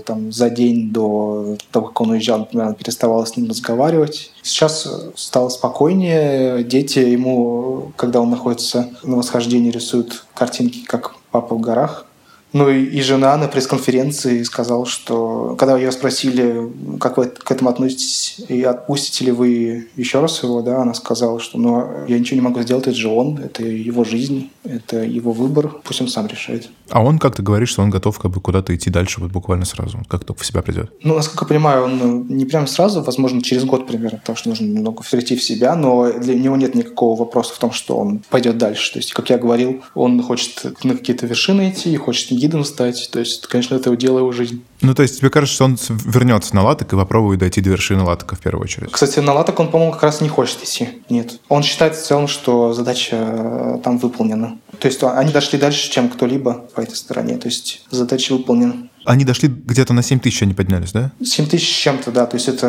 там, 0.00 0.32
за 0.32 0.50
день 0.50 0.90
до 0.90 1.56
того, 1.70 1.86
как 1.86 2.00
он 2.00 2.10
уезжал, 2.10 2.40
например, 2.40 2.74
переставала 2.74 3.24
с 3.24 3.36
ним 3.36 3.48
разговаривать. 3.48 4.32
Сейчас 4.42 4.88
стало 5.16 5.48
спокойнее, 5.48 6.64
дети 6.64 6.98
ему, 6.98 7.92
когда 7.96 8.20
он 8.20 8.30
находится 8.30 8.90
на 9.02 9.16
восхождении, 9.16 9.70
рисуют 9.70 10.24
картинки, 10.34 10.84
как 10.84 11.14
папа 11.30 11.54
в 11.54 11.60
горах, 11.60 12.06
ну 12.52 12.68
и, 12.70 12.84
и 12.84 13.02
жена 13.02 13.36
на 13.36 13.48
пресс-конференции 13.48 14.42
сказала, 14.42 14.86
что 14.86 15.54
когда 15.58 15.76
ее 15.76 15.92
спросили, 15.92 16.72
как 16.98 17.18
вы 17.18 17.26
к 17.26 17.50
этому 17.50 17.70
относитесь 17.70 18.36
и 18.48 18.62
отпустите 18.62 19.26
ли 19.26 19.32
вы 19.32 19.88
еще 19.96 20.20
раз 20.20 20.42
его, 20.42 20.62
да, 20.62 20.82
она 20.82 20.94
сказала, 20.94 21.40
что 21.40 21.58
ну 21.58 22.06
я 22.06 22.18
ничего 22.18 22.36
не 22.36 22.46
могу 22.46 22.60
сделать, 22.62 22.86
это 22.86 22.96
же 22.96 23.08
он, 23.08 23.38
это 23.38 23.64
его 23.64 24.04
жизнь, 24.04 24.50
это 24.64 25.02
его 25.02 25.32
выбор, 25.32 25.68
пусть 25.84 26.00
он 26.00 26.08
сам 26.08 26.26
решает. 26.26 26.68
А 26.90 27.02
он 27.02 27.18
как-то 27.18 27.42
говорит, 27.42 27.68
что 27.68 27.82
он 27.82 27.90
готов 27.90 28.18
как 28.18 28.30
бы 28.30 28.40
куда-то 28.40 28.74
идти 28.74 28.90
дальше 28.90 29.20
вот 29.20 29.30
буквально 29.30 29.64
сразу, 29.64 29.98
как 30.08 30.24
только 30.24 30.42
в 30.42 30.46
себя 30.46 30.62
придет? 30.62 30.90
Ну, 31.02 31.14
насколько 31.14 31.44
я 31.44 31.48
понимаю, 31.48 31.84
он 31.84 31.98
ну, 31.98 32.24
не 32.24 32.46
прямо 32.46 32.66
сразу, 32.66 33.02
возможно, 33.02 33.42
через 33.42 33.64
год 33.64 33.86
примерно, 33.86 34.18
потому 34.18 34.36
что 34.36 34.48
нужно 34.48 34.64
немного 34.64 35.02
прийти 35.10 35.36
в 35.36 35.42
себя, 35.42 35.74
но 35.74 36.12
для 36.12 36.34
него 36.34 36.56
нет 36.56 36.74
никакого 36.74 37.18
вопроса 37.18 37.54
в 37.54 37.58
том, 37.58 37.72
что 37.72 37.96
он 37.96 38.22
пойдет 38.30 38.56
дальше. 38.56 38.92
То 38.92 38.98
есть, 38.98 39.12
как 39.12 39.28
я 39.30 39.38
говорил, 39.38 39.82
он 39.94 40.22
хочет 40.22 40.64
на 40.84 40.96
какие-то 40.96 41.26
вершины 41.26 41.70
идти, 41.70 41.96
хочет 41.96 42.30
гидом 42.38 42.64
стать. 42.64 43.10
То 43.12 43.20
есть, 43.20 43.46
конечно, 43.46 43.74
это 43.74 43.94
дело 43.96 44.18
его 44.18 44.32
жизнь. 44.32 44.62
Ну, 44.80 44.94
то 44.94 45.02
есть 45.02 45.18
тебе 45.18 45.30
кажется, 45.30 45.54
что 45.54 45.64
он 45.64 45.78
вернется 46.04 46.54
на 46.54 46.62
латок 46.62 46.92
и 46.92 46.96
попробует 46.96 47.40
дойти 47.40 47.60
до 47.60 47.70
вершины 47.70 48.02
латока 48.02 48.36
в 48.36 48.40
первую 48.40 48.64
очередь? 48.64 48.90
Кстати, 48.90 49.20
на 49.20 49.32
латок 49.32 49.58
он, 49.60 49.70
по-моему, 49.70 49.92
как 49.92 50.04
раз 50.04 50.20
не 50.20 50.28
хочет 50.28 50.62
идти. 50.62 50.88
Нет. 51.08 51.40
Он 51.48 51.62
считает 51.62 51.96
в 51.96 52.02
целом, 52.02 52.28
что 52.28 52.72
задача 52.72 53.16
э, 53.16 53.78
там 53.82 53.98
выполнена. 53.98 54.58
То 54.78 54.86
есть 54.86 55.02
они 55.02 55.32
дошли 55.32 55.58
дальше, 55.58 55.90
чем 55.90 56.08
кто-либо 56.08 56.66
по 56.74 56.80
этой 56.80 56.94
стороне. 56.94 57.36
То 57.38 57.48
есть 57.48 57.82
задача 57.90 58.32
выполнена. 58.32 58.88
Они 59.08 59.24
дошли 59.24 59.48
где-то 59.48 59.94
на 59.94 60.02
7 60.02 60.18
тысяч, 60.20 60.42
они 60.42 60.52
поднялись, 60.52 60.92
да? 60.92 61.12
7 61.24 61.46
тысяч 61.46 61.66
с 61.66 61.78
чем-то, 61.78 62.12
да. 62.12 62.26
То 62.26 62.36
есть 62.36 62.46
это 62.46 62.66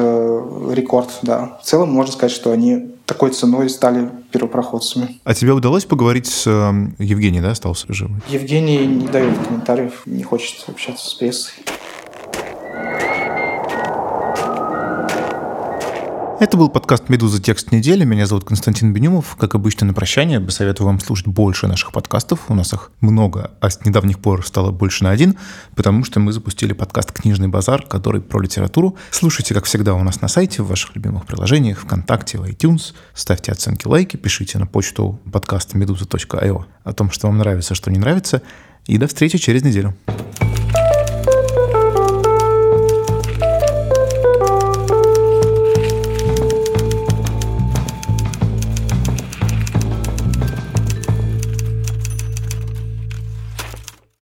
рекорд, 0.72 1.10
да. 1.22 1.60
В 1.62 1.66
целом 1.66 1.92
можно 1.92 2.14
сказать, 2.14 2.32
что 2.32 2.54
они 2.54 2.92
такой 3.06 3.32
ценой 3.32 3.70
стали 3.70 4.10
первопроходцами. 4.32 5.20
А 5.26 5.34
тебе 5.34 5.52
удалось 5.52 5.84
поговорить 5.84 6.28
с 6.28 6.48
э, 6.48 7.04
Евгением, 7.04 7.44
да, 7.44 7.52
остался 7.52 7.92
живым? 7.92 8.22
Евгений 8.30 8.88
не 8.88 9.08
дает 9.08 9.38
комментариев, 9.46 10.04
не 10.06 10.24
хочет 10.24 10.64
общаться 10.68 11.10
с 11.10 11.14
прессой. 11.14 11.56
Это 16.40 16.56
был 16.56 16.70
подкаст 16.70 17.10
«Медуза. 17.10 17.42
Текст 17.42 17.74
недели». 17.74 18.06
Меня 18.06 18.26
зовут 18.26 18.46
Константин 18.46 18.94
Бенюмов. 18.94 19.36
Как 19.38 19.56
обычно, 19.56 19.88
на 19.88 19.94
прощание 19.94 20.40
посоветую 20.40 20.88
вам 20.88 21.02
слушать 21.02 21.28
больше 21.28 21.68
наших 21.68 21.92
подкастов. 21.92 22.46
У 22.48 22.56
нас 22.56 22.72
их 22.72 22.92
много, 23.02 23.52
а 23.60 23.70
с 23.70 23.84
недавних 23.84 24.20
пор 24.20 24.46
стало 24.48 24.72
больше 24.72 25.04
на 25.04 25.12
один, 25.12 25.36
потому 25.76 26.06
что 26.06 26.22
мы 26.22 26.32
запустили 26.32 26.72
подкаст 26.72 27.12
«Книжный 27.12 27.50
базар», 27.50 27.86
который 27.86 28.22
про 28.22 28.40
литературу. 28.40 28.96
Слушайте, 29.12 29.54
как 29.54 29.66
всегда, 29.66 29.96
у 29.96 30.04
нас 30.04 30.22
на 30.22 30.30
сайте, 30.30 30.64
в 30.64 30.68
ваших 30.68 30.96
любимых 30.96 31.26
приложениях, 31.26 31.80
ВКонтакте, 31.80 32.38
в 32.38 32.46
iTunes. 32.46 32.94
Ставьте 33.14 33.52
оценки, 33.52 33.86
лайки, 33.86 34.16
пишите 34.16 34.60
на 34.60 34.66
почту 34.66 35.20
подкаст 35.30 35.76
meduza.io 35.76 36.64
о 36.86 36.94
том, 36.94 37.12
что 37.12 37.28
вам 37.28 37.38
нравится, 37.38 37.76
что 37.76 37.92
не 37.92 38.00
нравится. 38.00 38.42
И 38.86 38.98
до 38.98 39.08
встречи 39.08 39.38
через 39.38 39.62
неделю. 39.66 39.94